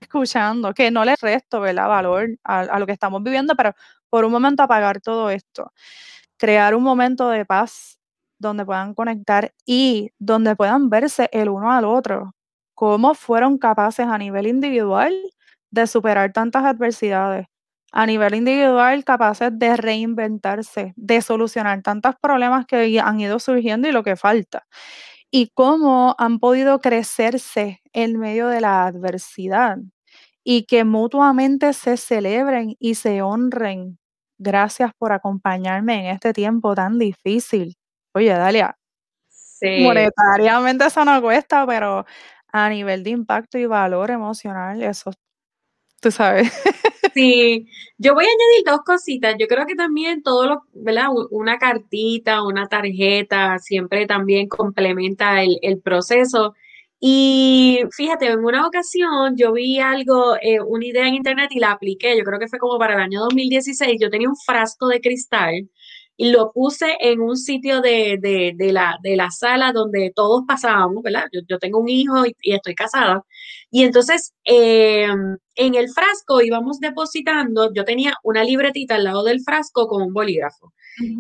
escuchando, 0.02 0.74
que 0.74 0.92
no 0.92 1.06
le 1.06 1.16
resto. 1.16 1.62
Valor 1.62 2.30
a, 2.44 2.80
lo 2.80 2.86
que 2.86 2.94
estamos 2.94 3.24
viviendo, 3.24 3.56
pero 3.56 3.74
por 4.10 4.26
un 4.26 4.32
momento 4.32 4.64
apagar 4.64 5.02
todo 5.02 5.30
esto. 5.30 5.72
Crear 6.38 6.76
un 6.76 6.84
momento 6.84 7.30
de 7.30 7.46
paz 7.46 8.00
donde 8.40 8.66
puedan 8.66 8.94
conectar 8.94 9.54
y 9.66 10.12
donde 10.20 10.56
puedan 10.56 10.90
verse 10.90 11.30
el 11.34 11.50
uno 11.50 11.72
al 11.72 11.86
otro, 11.86 12.34
cómo 12.76 13.14
fueron 13.16 13.58
capaces 13.58 14.08
a 14.08 14.18
nivel 14.18 14.48
individual 14.48 15.14
de 15.72 15.88
superar 15.88 16.32
tantas 16.34 16.64
adversidades, 16.66 17.48
a 17.92 18.06
nivel 18.06 18.36
individual 18.36 19.04
capaces 19.04 19.52
de 19.54 19.76
reinventarse, 19.78 20.94
de 20.96 21.22
solucionar 21.22 21.82
tantos 21.82 22.16
problemas 22.22 22.66
que 22.66 23.00
han 23.00 23.20
ido 23.20 23.40
surgiendo 23.40 23.88
y 23.90 23.92
lo 23.92 24.04
que 24.04 24.16
falta, 24.16 24.66
y 25.32 25.50
cómo 25.54 26.16
han 26.20 26.40
podido 26.40 26.80
crecerse 26.82 27.82
en 27.94 28.20
medio 28.20 28.48
de 28.48 28.62
la 28.62 28.86
adversidad 28.88 29.78
y 30.44 30.66
que 30.66 30.84
mutuamente 30.86 31.74
se 31.74 31.98
celebren 31.98 32.76
y 32.80 32.96
se 32.96 33.22
honren. 33.22 34.00
Gracias 34.40 34.92
por 34.98 35.12
acompañarme 35.14 36.02
en 36.10 36.16
este 36.16 36.34
tiempo 36.34 36.76
tan 36.76 37.00
difícil. 37.00 37.76
Oye, 38.16 38.32
Dalia, 38.34 38.78
Sí. 39.30 39.84
monetariamente 39.84 40.86
eso 40.88 41.06
no 41.06 41.22
cuesta, 41.22 41.66
pero 41.68 42.06
a 42.54 42.70
nivel 42.70 43.04
de 43.04 43.12
impacto 43.12 43.58
y 43.60 43.66
valor 43.68 44.12
emocional, 44.12 44.82
eso, 44.84 45.12
tú 46.02 46.12
sabes. 46.12 46.52
Sí, 47.14 47.68
yo 47.98 48.14
voy 48.14 48.26
a 48.26 48.28
añadir 48.28 48.66
dos 48.66 48.82
cositas. 48.86 49.36
Yo 49.40 49.48
creo 49.48 49.66
que 49.66 49.76
también 49.76 50.22
todo 50.22 50.46
lo, 50.48 50.64
¿verdad? 50.74 51.08
Una 51.32 51.58
cartita, 51.58 52.44
una 52.44 52.68
tarjeta, 52.68 53.58
siempre 53.60 54.06
también 54.06 54.48
complementa 54.48 55.42
el, 55.44 55.58
el 55.62 55.80
proceso. 55.82 56.54
Y 57.00 57.80
fíjate, 57.92 58.28
en 58.28 58.44
una 58.44 58.68
ocasión 58.68 59.38
yo 59.38 59.54
vi 59.54 59.80
algo, 59.80 60.36
eh, 60.42 60.60
una 60.62 60.86
idea 60.86 61.08
en 61.08 61.16
internet 61.16 61.50
y 61.52 61.60
la 61.60 61.72
apliqué. 61.72 62.18
Yo 62.18 62.24
creo 62.26 62.40
que 62.40 62.48
fue 62.50 62.60
como 62.60 62.78
para 62.78 62.96
el 62.96 63.02
año 63.02 63.22
2016. 63.22 63.98
Yo 64.00 64.10
tenía 64.10 64.30
un 64.30 64.36
frasco 64.36 64.88
de 64.88 65.00
cristal 65.02 65.70
y 66.22 66.32
lo 66.32 66.52
puse 66.52 66.98
en 67.00 67.22
un 67.22 67.38
sitio 67.38 67.80
de, 67.80 68.18
de, 68.20 68.52
de 68.54 68.74
la, 68.74 68.98
de 69.02 69.16
la 69.16 69.32
sala 69.32 69.72
donde 69.72 70.12
todos 70.14 70.44
pasábamos, 70.46 71.02
¿verdad? 71.02 71.24
Yo, 71.32 71.40
yo 71.48 71.60
tengo 71.60 71.80
un 71.80 71.88
hijo 71.88 72.26
y, 72.26 72.36
y 72.42 72.56
estoy 72.56 72.76
casada. 72.76 73.24
Y 73.72 73.84
entonces, 73.86 74.34
eh, 74.44 75.08
en 75.56 75.76
el 75.76 75.88
frasco 75.90 76.42
íbamos 76.42 76.82
depositando, 76.82 77.74
yo 77.74 77.86
tenía 77.86 78.16
una 78.22 78.44
libretita 78.44 78.96
al 78.96 79.06
lado 79.06 79.24
del 79.24 79.40
frasco 79.40 79.88
con 79.88 80.02
un 80.02 80.14
bolígrafo. 80.14 80.74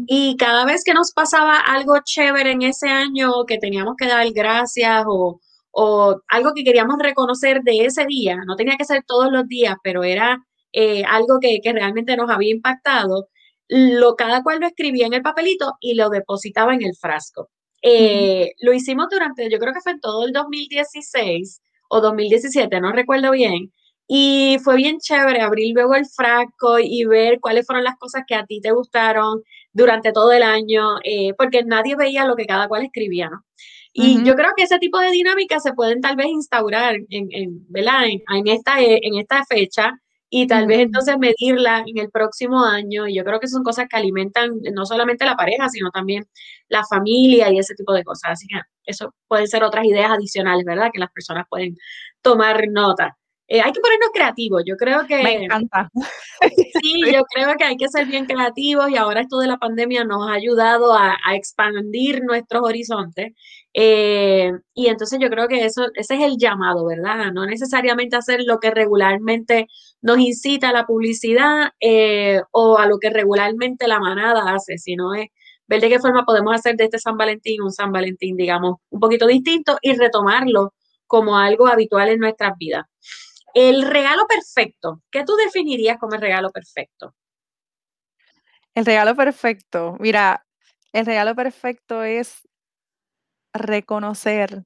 Y 0.06 0.36
cada 0.36 0.65
vez 0.65 0.84
que 0.84 0.94
nos 0.94 1.13
pasaba 1.13 1.60
algo 1.60 1.94
chévere 2.03 2.51
en 2.51 2.63
ese 2.63 2.89
año, 2.89 3.46
que 3.48 3.58
teníamos 3.58 3.96
que 3.98 4.08
dar 4.08 4.29
gracias 4.34 5.06
o, 5.08 5.39
o 5.72 6.22
algo 6.27 6.51
que 6.53 6.65
queríamos 6.65 6.98
reconocer 7.00 7.62
de 7.62 7.86
ese 7.86 8.06
día, 8.06 8.36
no 8.46 8.58
tenía 8.58 8.75
que 8.75 8.84
ser 8.84 9.06
todos 9.08 9.32
los 9.32 9.48
días, 9.48 9.77
pero 9.82 10.03
era 10.03 10.46
eh, 10.74 11.06
algo 11.06 11.39
que, 11.39 11.62
que 11.63 11.72
realmente 11.72 12.18
nos 12.18 12.29
había 12.29 12.51
impactado, 12.51 13.29
lo, 13.69 14.15
cada 14.15 14.43
cual 14.43 14.59
lo 14.59 14.67
escribía 14.67 15.07
en 15.07 15.13
el 15.13 15.21
papelito 15.21 15.75
y 15.79 15.93
lo 15.95 16.09
depositaba 16.09 16.73
en 16.73 16.83
el 16.83 16.95
frasco. 16.95 17.49
Eh, 17.81 18.51
Lo 18.61 18.73
hicimos 18.73 19.07
durante, 19.09 19.49
yo 19.49 19.59
creo 19.59 19.73
que 19.73 19.81
fue 19.81 19.93
en 19.93 20.01
todo 20.01 20.25
el 20.25 20.33
2016 20.33 21.61
o 21.89 22.01
2017, 22.01 22.81
no 22.81 22.91
recuerdo 22.91 23.31
bien. 23.31 23.71
Y 24.07 24.57
fue 24.63 24.75
bien 24.75 24.97
chévere 24.99 25.41
abrir 25.41 25.73
luego 25.75 25.93
el 25.95 26.05
frasco 26.07 26.79
y 26.79 27.05
ver 27.05 27.39
cuáles 27.39 27.65
fueron 27.67 27.83
las 27.83 27.95
cosas 27.97 28.23
que 28.27 28.33
a 28.35 28.43
ti 28.45 28.59
te 28.59 28.71
gustaron 28.71 29.43
durante 29.71 30.11
todo 30.11 30.31
el 30.31 30.41
año, 30.43 30.97
eh, 31.03 31.33
porque 31.38 31.63
nadie 31.63 31.95
veía 31.95 32.25
lo 32.25 32.35
que 32.35 32.47
cada 32.47 32.67
cual 32.67 32.83
escribía, 32.83 33.29
¿no? 33.29 33.43
Y 33.93 34.23
yo 34.23 34.35
creo 34.35 34.51
que 34.55 34.63
ese 34.63 34.79
tipo 34.79 34.99
de 34.99 35.11
dinámicas 35.11 35.63
se 35.63 35.73
pueden 35.73 35.99
tal 36.01 36.15
vez 36.15 36.27
instaurar 36.27 36.95
en, 37.09 37.27
en, 37.31 37.65
¿verdad? 37.69 38.05
en, 38.05 38.21
en 38.35 38.47
esta, 38.47 38.79
en 38.81 39.15
esta 39.17 39.43
fecha 39.45 39.93
y 40.29 40.48
tal 40.48 40.67
vez 40.67 40.79
entonces 40.81 41.17
medirla 41.19 41.83
en 41.86 41.98
el 42.00 42.09
próximo 42.12 42.63
año. 42.63 43.07
Y 43.07 43.15
yo 43.15 43.24
creo 43.24 43.39
que 43.39 43.48
son 43.48 43.63
cosas 43.63 43.88
que 43.89 43.98
alimentan 43.98 44.51
no 44.74 44.86
solamente 44.86 45.25
la 45.25 45.36
pareja, 45.36 45.69
sino 45.69 45.91
también 45.91 46.25
la 46.69 46.83
familia 46.89 47.51
y 47.51 47.59
ese 47.59 47.75
tipo 47.75 47.93
de 47.93 48.03
cosas. 48.03 48.31
Así 48.33 48.48
que 48.48 48.59
eso 48.86 49.13
pueden 49.27 49.48
ser 49.48 49.63
otras 49.63 49.86
ideas 49.86 50.12
adicionales, 50.12 50.65
¿verdad? 50.65 50.89
Que 50.93 50.99
las 50.99 51.12
personas 51.12 51.45
pueden 51.49 51.77
tomar 52.21 52.65
nota. 52.71 53.17
Eh, 53.49 53.62
hay 53.62 53.71
que 53.71 53.81
ponernos 53.81 54.09
creativos. 54.13 54.63
Yo 54.65 54.75
creo 54.77 55.01
Me 55.03 55.07
que 55.07 55.21
encanta. 55.45 55.89
Sí, 56.55 56.71
Sí. 56.81 57.01
yo 57.13 57.23
creo 57.33 57.55
que 57.57 57.63
hay 57.65 57.77
que 57.77 57.89
ser 57.89 58.05
bien 58.07 58.25
creativos 58.25 58.89
y 58.91 58.95
ahora 58.97 59.21
esto 59.21 59.39
de 59.39 59.47
la 59.47 59.57
pandemia 59.57 60.03
nos 60.05 60.27
ha 60.29 60.33
ayudado 60.33 60.93
a, 60.93 61.17
a 61.25 61.35
expandir 61.35 62.23
nuestros 62.23 62.62
horizontes. 62.63 63.33
eh, 63.73 64.51
y 64.73 64.88
entonces 64.88 65.19
yo 65.21 65.29
creo 65.29 65.47
que 65.47 65.65
eso, 65.65 65.85
ese 65.95 66.15
es 66.15 66.21
el 66.21 66.38
llamado, 66.38 66.85
¿verdad? 66.85 67.31
No 67.33 67.45
necesariamente 67.45 68.15
hacer 68.17 68.41
lo 68.45 68.59
que 68.59 68.71
regularmente 68.71 69.67
nos 70.01 70.19
incita 70.19 70.69
a 70.69 70.73
la 70.73 70.85
publicidad 70.85 71.69
eh, 71.79 72.41
o 72.51 72.77
a 72.79 72.85
lo 72.88 72.97
que 72.99 73.09
regularmente 73.12 73.88
la 73.88 73.99
manada 73.99 74.53
hace, 74.55 74.77
sino 74.77 75.13
es 75.15 75.27
ver 75.67 75.81
de 75.81 75.89
qué 75.89 75.99
forma 75.99 76.23
podemos 76.25 76.53
hacer 76.55 76.75
de 76.77 76.85
este 76.85 76.99
San 76.99 77.17
Valentín 77.17 77.62
un 77.62 77.71
San 77.71 77.91
Valentín, 77.91 78.35
digamos, 78.38 78.77
un 78.89 78.99
poquito 78.99 79.27
distinto 79.27 79.77
y 79.81 79.93
retomarlo 79.93 80.73
como 81.07 81.38
algo 81.38 81.67
habitual 81.67 82.09
en 82.09 82.19
nuestras 82.19 82.53
vidas. 82.57 82.85
El 83.53 83.83
regalo 83.83 84.27
perfecto. 84.27 85.01
¿Qué 85.12 85.23
tú 85.23 85.35
definirías 85.35 85.97
como 85.97 86.15
el 86.15 86.21
regalo 86.21 86.51
perfecto? 86.51 87.13
El 88.75 88.85
regalo 88.85 89.15
perfecto. 89.15 89.95
Mira, 89.99 90.45
el 90.93 91.05
regalo 91.05 91.35
perfecto 91.35 92.03
es 92.03 92.47
reconocer 93.53 94.63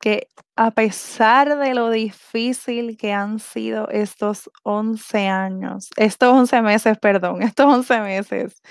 que 0.00 0.28
a 0.56 0.70
pesar 0.70 1.58
de 1.58 1.74
lo 1.74 1.90
difícil 1.90 2.96
que 2.96 3.12
han 3.12 3.40
sido 3.40 3.88
estos 3.88 4.50
11 4.62 5.26
años, 5.26 5.90
estos 5.96 6.32
11 6.32 6.62
meses, 6.62 6.98
perdón, 6.98 7.42
estos 7.42 7.66
11 7.66 8.00
meses, 8.00 8.62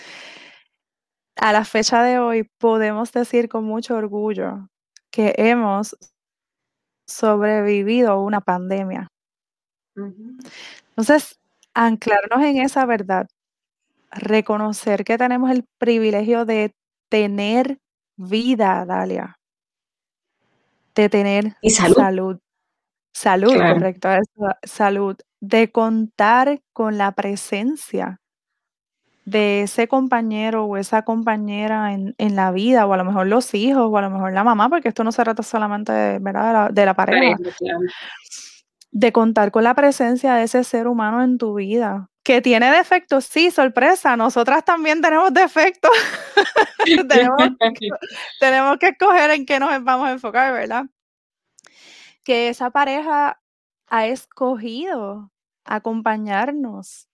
a 1.35 1.53
la 1.53 1.65
fecha 1.65 2.03
de 2.03 2.19
hoy 2.19 2.49
podemos 2.57 3.11
decir 3.11 3.49
con 3.49 3.63
mucho 3.65 3.95
orgullo 3.95 4.69
que 5.11 5.33
hemos 5.37 5.95
sobrevivido 7.07 8.11
a 8.11 8.21
una 8.21 8.41
pandemia. 8.41 9.07
Entonces, 10.89 11.39
anclarnos 11.73 12.43
en 12.43 12.57
esa 12.59 12.85
verdad, 12.85 13.27
reconocer 14.11 15.03
que 15.05 15.17
tenemos 15.17 15.51
el 15.51 15.65
privilegio 15.79 16.45
de 16.45 16.73
tener 17.09 17.79
vida, 18.17 18.85
Dalia, 18.85 19.37
de 20.95 21.09
tener 21.09 21.55
Y 21.61 21.69
salud, 21.71 21.95
salud, 21.95 22.39
salud, 23.13 23.53
claro. 23.53 23.75
correcto, 23.75 24.09
eso, 24.11 24.55
salud, 24.63 25.17
de 25.41 25.71
contar 25.71 26.61
con 26.73 26.97
la 26.97 27.11
presencia 27.13 28.19
de 29.27 29.63
ese 29.63 29.89
compañero 29.89 30.63
o 30.63 30.77
esa 30.77 31.01
compañera 31.01 31.91
en, 31.91 32.15
en 32.17 32.37
la 32.37 32.51
vida, 32.51 32.85
o 32.85 32.93
a 32.93 32.97
lo 32.97 33.03
mejor 33.03 33.27
los 33.27 33.53
hijos, 33.53 33.89
o 33.91 33.97
a 33.97 34.01
lo 34.01 34.09
mejor 34.09 34.31
la 34.31 34.45
mamá, 34.45 34.69
porque 34.69 34.87
esto 34.87 35.03
no 35.03 35.11
se 35.11 35.21
trata 35.21 35.43
solamente 35.43 35.91
de, 35.91 36.19
¿verdad? 36.19 36.47
de 36.47 36.53
la, 36.53 36.69
de 36.69 36.85
la 36.85 36.93
pareja, 36.93 37.37
de 38.89 39.11
contar 39.11 39.51
con 39.51 39.65
la 39.65 39.75
presencia 39.75 40.35
de 40.35 40.43
ese 40.43 40.63
ser 40.63 40.87
humano 40.87 41.21
en 41.21 41.37
tu 41.37 41.55
vida. 41.55 42.09
Que 42.23 42.41
tiene 42.41 42.71
defectos, 42.71 43.25
sí, 43.25 43.51
sorpresa, 43.51 44.15
nosotras 44.15 44.63
también 44.63 45.01
tenemos 45.01 45.33
defectos. 45.33 45.91
tenemos, 47.09 47.49
que, 47.77 47.89
tenemos 48.39 48.77
que 48.77 48.87
escoger 48.87 49.31
en 49.31 49.45
qué 49.45 49.59
nos 49.59 49.83
vamos 49.83 50.07
a 50.07 50.13
enfocar, 50.13 50.53
¿verdad? 50.53 50.85
Que 52.23 52.47
esa 52.47 52.69
pareja 52.69 53.41
ha 53.87 54.07
escogido 54.07 55.33
acompañarnos, 55.65 57.09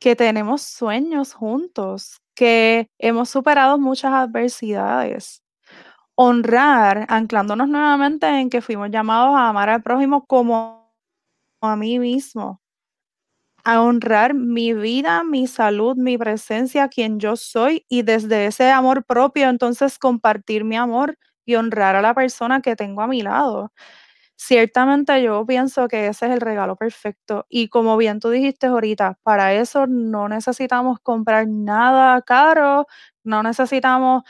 que 0.00 0.16
tenemos 0.16 0.62
sueños 0.62 1.34
juntos, 1.34 2.20
que 2.34 2.88
hemos 2.98 3.30
superado 3.30 3.78
muchas 3.78 4.12
adversidades. 4.12 5.42
Honrar, 6.16 7.06
anclándonos 7.08 7.68
nuevamente 7.68 8.26
en 8.28 8.50
que 8.50 8.62
fuimos 8.62 8.90
llamados 8.90 9.36
a 9.36 9.48
amar 9.50 9.70
al 9.70 9.82
prójimo 9.82 10.26
como 10.26 10.92
a 11.62 11.76
mí 11.76 11.98
mismo, 11.98 12.60
a 13.64 13.82
honrar 13.82 14.34
mi 14.34 14.72
vida, 14.74 15.24
mi 15.24 15.46
salud, 15.48 15.96
mi 15.96 16.16
presencia, 16.18 16.88
quien 16.88 17.18
yo 17.20 17.36
soy 17.36 17.84
y 17.88 18.02
desde 18.02 18.46
ese 18.46 18.70
amor 18.70 19.04
propio 19.04 19.48
entonces 19.48 19.98
compartir 19.98 20.64
mi 20.64 20.76
amor 20.76 21.18
y 21.44 21.56
honrar 21.56 21.96
a 21.96 22.02
la 22.02 22.14
persona 22.14 22.60
que 22.62 22.76
tengo 22.76 23.02
a 23.02 23.08
mi 23.08 23.22
lado. 23.22 23.72
Ciertamente 24.38 25.22
yo 25.22 25.46
pienso 25.46 25.88
que 25.88 26.08
ese 26.08 26.26
es 26.26 26.32
el 26.32 26.40
regalo 26.42 26.76
perfecto 26.76 27.46
y 27.48 27.68
como 27.68 27.96
bien 27.96 28.20
tú 28.20 28.28
dijiste 28.30 28.66
ahorita, 28.66 29.18
para 29.22 29.54
eso 29.54 29.86
no 29.86 30.28
necesitamos 30.28 31.00
comprar 31.00 31.48
nada 31.48 32.20
caro, 32.22 32.86
no 33.24 33.42
necesitamos 33.42 34.24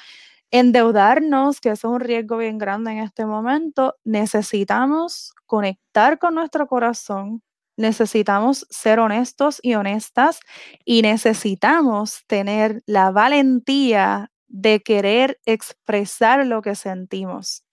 endeudarnos, 0.52 1.60
que 1.60 1.70
eso 1.70 1.88
es 1.88 1.94
un 1.94 2.00
riesgo 2.00 2.38
bien 2.38 2.58
grande 2.58 2.92
en 2.92 2.98
este 3.00 3.26
momento, 3.26 3.96
necesitamos 4.04 5.34
conectar 5.46 6.18
con 6.20 6.34
nuestro 6.36 6.68
corazón, 6.68 7.42
necesitamos 7.76 8.66
ser 8.70 9.00
honestos 9.00 9.60
y 9.62 9.74
honestas 9.76 10.40
y 10.84 11.02
necesitamos 11.02 12.24
tener 12.28 12.82
la 12.86 13.10
valentía 13.12 14.30
de 14.48 14.82
querer 14.82 15.40
expresar 15.46 16.46
lo 16.46 16.62
que 16.62 16.76
sentimos 16.76 17.65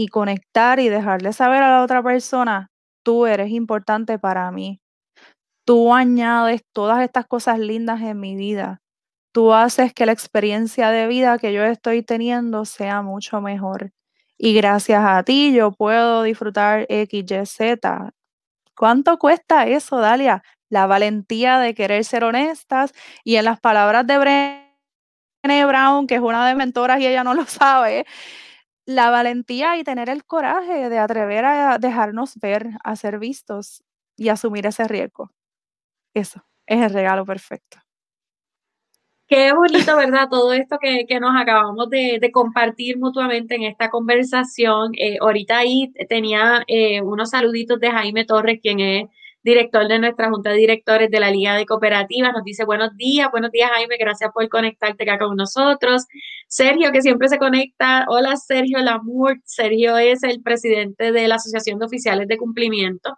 y 0.00 0.08
conectar 0.08 0.80
y 0.80 0.88
dejarle 0.88 1.34
saber 1.34 1.62
a 1.62 1.70
la 1.70 1.82
otra 1.82 2.02
persona, 2.02 2.70
tú 3.02 3.26
eres 3.26 3.50
importante 3.50 4.18
para 4.18 4.50
mí. 4.50 4.80
Tú 5.66 5.92
añades 5.94 6.62
todas 6.72 7.02
estas 7.02 7.26
cosas 7.26 7.58
lindas 7.58 8.00
en 8.00 8.18
mi 8.18 8.34
vida. 8.34 8.80
tú 9.32 9.52
haces 9.52 9.92
que 9.94 10.06
la 10.06 10.12
experiencia 10.12 10.90
de 10.90 11.06
vida 11.06 11.38
que 11.38 11.52
yo 11.52 11.62
estoy 11.64 12.02
teniendo 12.02 12.64
sea 12.64 13.02
mucho 13.02 13.40
mejor. 13.42 13.92
Y 14.38 14.54
gracias 14.54 15.04
a 15.04 15.22
ti 15.22 15.52
yo 15.54 15.72
puedo 15.72 16.22
disfrutar 16.22 16.86
X, 16.88 17.24
Y, 17.30 17.46
Z. 17.46 18.10
¿Cuánto 18.76 19.18
cuesta 19.18 19.66
eso, 19.66 19.98
Dalia? 19.98 20.42
La 20.70 20.86
valentía 20.86 21.58
de 21.58 21.74
querer 21.74 22.04
ser 22.04 22.24
honestas 22.24 22.92
y 23.22 23.36
en 23.36 23.44
las 23.44 23.60
palabras 23.60 24.06
de 24.06 24.18
Brené 24.18 25.66
Brown, 25.66 26.06
que 26.06 26.16
es 26.16 26.22
una 26.22 26.48
de 26.48 26.54
mentoras 26.54 27.00
y 27.00 27.06
ella 27.06 27.22
no 27.22 27.34
lo 27.34 27.44
sabe, 27.46 28.06
la 28.86 29.10
valentía 29.10 29.76
y 29.78 29.84
tener 29.84 30.08
el 30.08 30.24
coraje 30.24 30.88
de 30.88 30.98
atrever 30.98 31.44
a 31.44 31.78
dejarnos 31.78 32.38
ver, 32.38 32.70
a 32.82 32.96
ser 32.96 33.18
vistos 33.18 33.82
y 34.16 34.28
asumir 34.28 34.66
ese 34.66 34.84
riesgo. 34.88 35.30
Eso 36.14 36.44
es 36.66 36.82
el 36.82 36.92
regalo 36.92 37.24
perfecto. 37.24 37.78
Qué 39.30 39.52
bonito, 39.52 39.96
¿verdad? 39.96 40.28
Todo 40.28 40.52
esto 40.52 40.76
que, 40.80 41.06
nos 41.20 41.40
acabamos 41.40 41.88
de, 41.88 42.30
compartir 42.32 42.98
mutuamente 42.98 43.54
en 43.54 43.62
esta 43.62 43.88
conversación. 43.88 44.90
Eh, 44.98 45.18
ahorita 45.20 45.58
ahí 45.58 45.92
tenía 46.08 46.64
eh, 46.66 47.00
unos 47.00 47.30
saluditos 47.30 47.78
de 47.78 47.92
Jaime 47.92 48.24
Torres, 48.24 48.58
quien 48.60 48.80
es 48.80 49.08
director 49.42 49.88
de 49.88 49.98
nuestra 49.98 50.30
Junta 50.30 50.50
de 50.50 50.56
Directores 50.56 51.10
de 51.10 51.20
la 51.20 51.30
Liga 51.30 51.54
de 51.56 51.66
Cooperativas. 51.66 52.32
Nos 52.32 52.44
dice 52.44 52.64
buenos 52.64 52.96
días, 52.96 53.30
buenos 53.30 53.50
días 53.50 53.70
Jaime, 53.70 53.96
gracias 53.98 54.30
por 54.32 54.48
conectarte 54.48 55.02
acá 55.04 55.18
con 55.18 55.36
nosotros. 55.36 56.06
Sergio, 56.48 56.92
que 56.92 57.02
siempre 57.02 57.28
se 57.28 57.38
conecta. 57.38 58.04
Hola 58.08 58.36
Sergio 58.36 58.78
Lamour. 58.78 59.40
Sergio 59.44 59.96
es 59.98 60.22
el 60.22 60.42
presidente 60.42 61.12
de 61.12 61.28
la 61.28 61.36
Asociación 61.36 61.78
de 61.78 61.86
Oficiales 61.86 62.28
de 62.28 62.36
Cumplimiento 62.36 63.16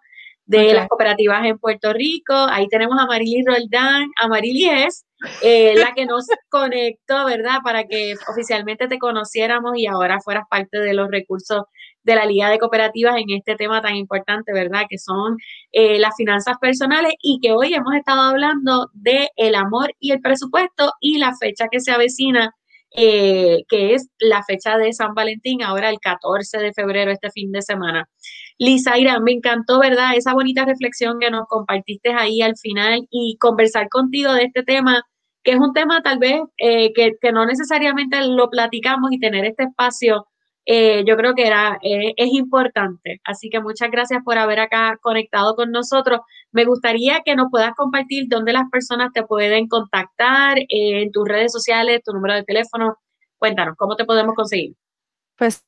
de 0.52 0.74
las 0.74 0.88
cooperativas 0.88 1.44
en 1.46 1.58
Puerto 1.58 1.92
Rico. 1.92 2.34
Ahí 2.34 2.68
tenemos 2.68 2.98
a 3.00 3.06
Marily 3.06 3.42
Roldán. 3.44 4.10
Amarili 4.20 4.68
es 4.68 5.04
eh, 5.42 5.74
la 5.76 5.92
que 5.94 6.04
nos 6.04 6.26
conectó, 6.50 7.24
¿verdad? 7.24 7.58
Para 7.64 7.84
que 7.84 8.14
oficialmente 8.28 8.86
te 8.86 8.98
conociéramos 8.98 9.72
y 9.76 9.86
ahora 9.86 10.20
fueras 10.20 10.44
parte 10.50 10.78
de 10.78 10.94
los 10.94 11.10
recursos 11.10 11.64
de 12.02 12.16
la 12.16 12.26
Liga 12.26 12.50
de 12.50 12.58
Cooperativas 12.58 13.16
en 13.16 13.30
este 13.30 13.56
tema 13.56 13.80
tan 13.80 13.96
importante, 13.96 14.52
¿verdad? 14.52 14.82
Que 14.88 14.98
son 14.98 15.36
eh, 15.72 15.98
las 15.98 16.14
finanzas 16.16 16.56
personales 16.60 17.14
y 17.22 17.38
que 17.40 17.52
hoy 17.52 17.72
hemos 17.72 17.94
estado 17.94 18.20
hablando 18.20 18.88
de 18.92 19.30
el 19.36 19.54
amor 19.54 19.94
y 20.00 20.12
el 20.12 20.20
presupuesto 20.20 20.92
y 21.00 21.18
la 21.18 21.34
fecha 21.40 21.68
que 21.70 21.80
se 21.80 21.92
avecina, 21.92 22.54
eh, 22.94 23.62
que 23.68 23.94
es 23.94 24.08
la 24.18 24.42
fecha 24.42 24.76
de 24.76 24.92
San 24.92 25.14
Valentín, 25.14 25.62
ahora 25.62 25.88
el 25.88 25.98
14 26.00 26.58
de 26.58 26.72
febrero, 26.74 27.10
este 27.10 27.30
fin 27.30 27.52
de 27.52 27.62
semana. 27.62 28.06
Lizaira, 28.62 29.18
me 29.18 29.32
encantó, 29.32 29.80
¿verdad? 29.80 30.14
Esa 30.16 30.34
bonita 30.34 30.64
reflexión 30.64 31.18
que 31.18 31.32
nos 31.32 31.48
compartiste 31.48 32.12
ahí 32.14 32.42
al 32.42 32.56
final 32.56 33.08
y 33.10 33.36
conversar 33.38 33.88
contigo 33.88 34.32
de 34.34 34.44
este 34.44 34.62
tema, 34.62 35.02
que 35.42 35.50
es 35.50 35.58
un 35.58 35.72
tema 35.72 36.00
tal 36.00 36.20
vez 36.20 36.40
eh, 36.58 36.92
que, 36.92 37.32
no 37.32 37.44
necesariamente 37.44 38.24
lo 38.24 38.48
platicamos 38.50 39.10
y 39.10 39.18
tener 39.18 39.46
este 39.46 39.64
espacio, 39.64 40.28
eh, 40.64 41.02
yo 41.04 41.16
creo 41.16 41.34
que 41.34 41.44
era, 41.44 41.76
eh, 41.82 42.14
es 42.16 42.32
importante. 42.34 43.20
Así 43.24 43.50
que 43.50 43.58
muchas 43.58 43.90
gracias 43.90 44.22
por 44.24 44.38
haber 44.38 44.60
acá 44.60 44.96
conectado 45.02 45.56
con 45.56 45.72
nosotros. 45.72 46.20
Me 46.52 46.64
gustaría 46.64 47.22
que 47.24 47.34
nos 47.34 47.50
puedas 47.50 47.74
compartir 47.74 48.26
dónde 48.28 48.52
las 48.52 48.70
personas 48.70 49.10
te 49.12 49.24
pueden 49.24 49.66
contactar 49.66 50.58
en 50.68 51.10
tus 51.10 51.26
redes 51.26 51.50
sociales, 51.50 52.00
tu 52.04 52.12
número 52.12 52.34
de 52.34 52.44
teléfono. 52.44 52.96
Cuéntanos, 53.38 53.74
¿cómo 53.76 53.96
te 53.96 54.04
podemos 54.04 54.36
conseguir? 54.36 54.76
Pues 55.36 55.64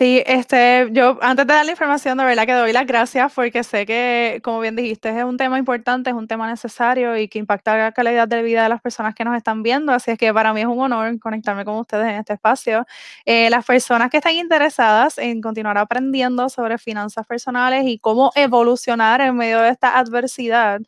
Sí, 0.00 0.22
este, 0.24 0.88
yo 0.92 1.18
antes 1.20 1.46
de 1.46 1.52
dar 1.52 1.66
la 1.66 1.72
información, 1.72 2.16
de 2.16 2.24
verdad 2.24 2.46
que 2.46 2.54
doy 2.54 2.72
las 2.72 2.86
gracias 2.86 3.30
porque 3.34 3.62
sé 3.62 3.84
que, 3.84 4.40
como 4.42 4.58
bien 4.60 4.74
dijiste, 4.74 5.10
es 5.10 5.24
un 5.24 5.36
tema 5.36 5.58
importante, 5.58 6.08
es 6.08 6.16
un 6.16 6.26
tema 6.26 6.48
necesario 6.48 7.18
y 7.18 7.28
que 7.28 7.38
impacta 7.38 7.76
la 7.76 7.92
calidad 7.92 8.26
de 8.26 8.42
vida 8.42 8.62
de 8.62 8.70
las 8.70 8.80
personas 8.80 9.14
que 9.14 9.24
nos 9.26 9.36
están 9.36 9.62
viendo. 9.62 9.92
Así 9.92 10.10
es 10.10 10.16
que 10.16 10.32
para 10.32 10.54
mí 10.54 10.62
es 10.62 10.66
un 10.68 10.80
honor 10.80 11.18
conectarme 11.20 11.66
con 11.66 11.74
ustedes 11.76 12.06
en 12.08 12.14
este 12.14 12.32
espacio. 12.32 12.86
Eh, 13.26 13.50
las 13.50 13.66
personas 13.66 14.08
que 14.08 14.16
están 14.16 14.32
interesadas 14.36 15.18
en 15.18 15.42
continuar 15.42 15.76
aprendiendo 15.76 16.48
sobre 16.48 16.78
finanzas 16.78 17.26
personales 17.26 17.84
y 17.86 17.98
cómo 17.98 18.32
evolucionar 18.36 19.20
en 19.20 19.36
medio 19.36 19.60
de 19.60 19.68
esta 19.68 19.98
adversidad, 19.98 20.80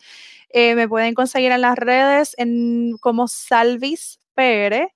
eh, 0.49 0.75
me 0.75 0.89
pueden 0.89 1.13
conseguir 1.13 1.53
en 1.53 1.61
las 1.61 1.77
redes 1.77 2.35
en, 2.39 2.97
como 2.99 3.29
Salvis 3.29 4.21
PR 4.35 4.89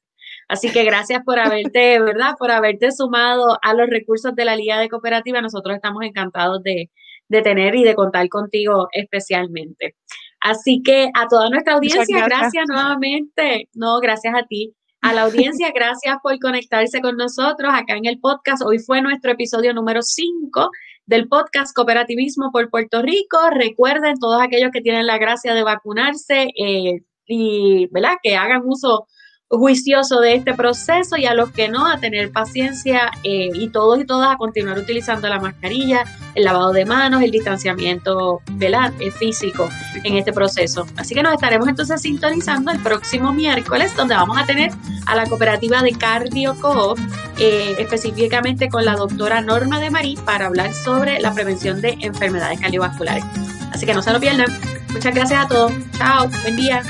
Así 0.47 0.71
que 0.71 0.85
gracias 0.85 1.23
por 1.25 1.39
haberte, 1.39 1.99
¿verdad? 2.01 2.35
Por 2.39 2.51
haberte 2.51 2.93
sumado 2.93 3.59
a 3.63 3.73
los 3.73 3.89
recursos 3.89 4.35
de 4.35 4.45
la 4.45 4.55
Liga 4.55 4.79
de 4.79 4.91
Cooperativa. 4.91 5.41
Nosotros 5.41 5.75
estamos 5.75 6.03
encantados 6.05 6.63
de, 6.63 6.91
de 7.29 7.41
tener 7.41 7.77
y 7.77 7.85
de 7.85 7.95
contar 7.95 8.29
contigo 8.29 8.89
especialmente. 8.93 9.97
Así 10.41 10.83
que 10.83 11.09
a 11.15 11.29
toda 11.29 11.49
nuestra 11.49 11.77
audiencia, 11.77 12.27
gracias. 12.27 12.67
nuevamente. 12.69 13.71
No, 13.73 14.01
gracias 14.01 14.35
a 14.35 14.45
ti. 14.45 14.75
A 15.07 15.13
la 15.13 15.23
audiencia, 15.23 15.71
gracias 15.73 16.17
por 16.21 16.37
conectarse 16.41 17.01
con 17.01 17.17
nosotros 17.17 17.73
acá 17.73 17.95
en 17.95 18.07
el 18.07 18.19
podcast. 18.19 18.65
Hoy 18.67 18.81
fue 18.81 19.01
nuestro 19.01 19.31
episodio 19.31 19.73
número 19.73 20.03
5 20.03 20.69
del 21.07 21.29
podcast 21.29 21.73
Cooperativismo 21.77 22.51
por 22.51 22.69
Puerto 22.71 23.03
Rico. 23.03 23.39
Recuerden, 23.53 24.19
todos 24.19 24.43
aquellos 24.43 24.73
que 24.73 24.81
tienen 24.81 25.07
la 25.07 25.19
gracia 25.19 25.55
de 25.55 25.63
vacunarse 25.63 26.49
eh, 26.59 27.03
y 27.25 27.87
¿verdad? 27.93 28.17
que 28.21 28.35
hagan 28.35 28.63
uso 28.65 29.07
juicioso 29.49 30.21
de 30.21 30.35
este 30.35 30.55
proceso 30.55 31.17
y 31.17 31.27
a 31.27 31.35
los 31.35 31.53
que 31.53 31.69
no, 31.69 31.87
a 31.87 31.99
tener 31.99 32.33
paciencia 32.33 33.11
eh, 33.23 33.51
y 33.55 33.69
todos 33.69 34.01
y 34.01 34.05
todas 34.05 34.35
a 34.35 34.37
continuar 34.37 34.77
utilizando 34.79 35.29
la 35.29 35.39
mascarilla, 35.39 36.05
el 36.35 36.45
lavado 36.45 36.73
de 36.73 36.85
manos, 36.85 37.23
el 37.23 37.31
distanciamiento 37.31 38.41
¿verdad? 38.53 38.93
Eh, 38.99 39.11
físico 39.11 39.71
en 40.03 40.17
este 40.17 40.33
proceso. 40.33 40.87
Así 40.97 41.15
que 41.15 41.23
nos 41.23 41.35
estaremos 41.35 41.69
entonces 41.69 42.03
sintonizando 42.03 42.73
el 42.73 42.81
próximo 42.81 43.33
miércoles, 43.33 43.95
donde 43.95 44.15
vamos 44.15 44.37
a 44.37 44.47
tener 44.47 44.73
a 45.07 45.15
la 45.15 45.27
cooperativa 45.27 45.81
de 45.83 45.93
Cardio 45.93 46.57
Coop, 46.61 46.99
eh, 47.39 47.77
específicamente 47.79 48.69
con 48.69 48.85
la 48.85 48.97
doctora 48.97 49.41
Norma 49.43 49.79
de 49.79 49.91
Marí, 49.91 50.19
para 50.25 50.47
hablar 50.47 50.73
sobre 50.73 51.21
la 51.21 51.33
prevención 51.33 51.81
de 51.81 51.97
enfermedades 52.01 52.61
cardiovasculares. 52.61 53.25
Así 53.73 53.87
que 53.87 53.95
no 53.95 54.03
se 54.03 54.13
lo 54.13 54.19
pierdan. 54.19 54.47
Muchas 54.93 55.15
gracias 55.15 55.45
a 55.45 55.49
todos. 55.49 55.73
Chao. 55.99 56.29
Buen 56.43 56.57
día. 56.57 56.83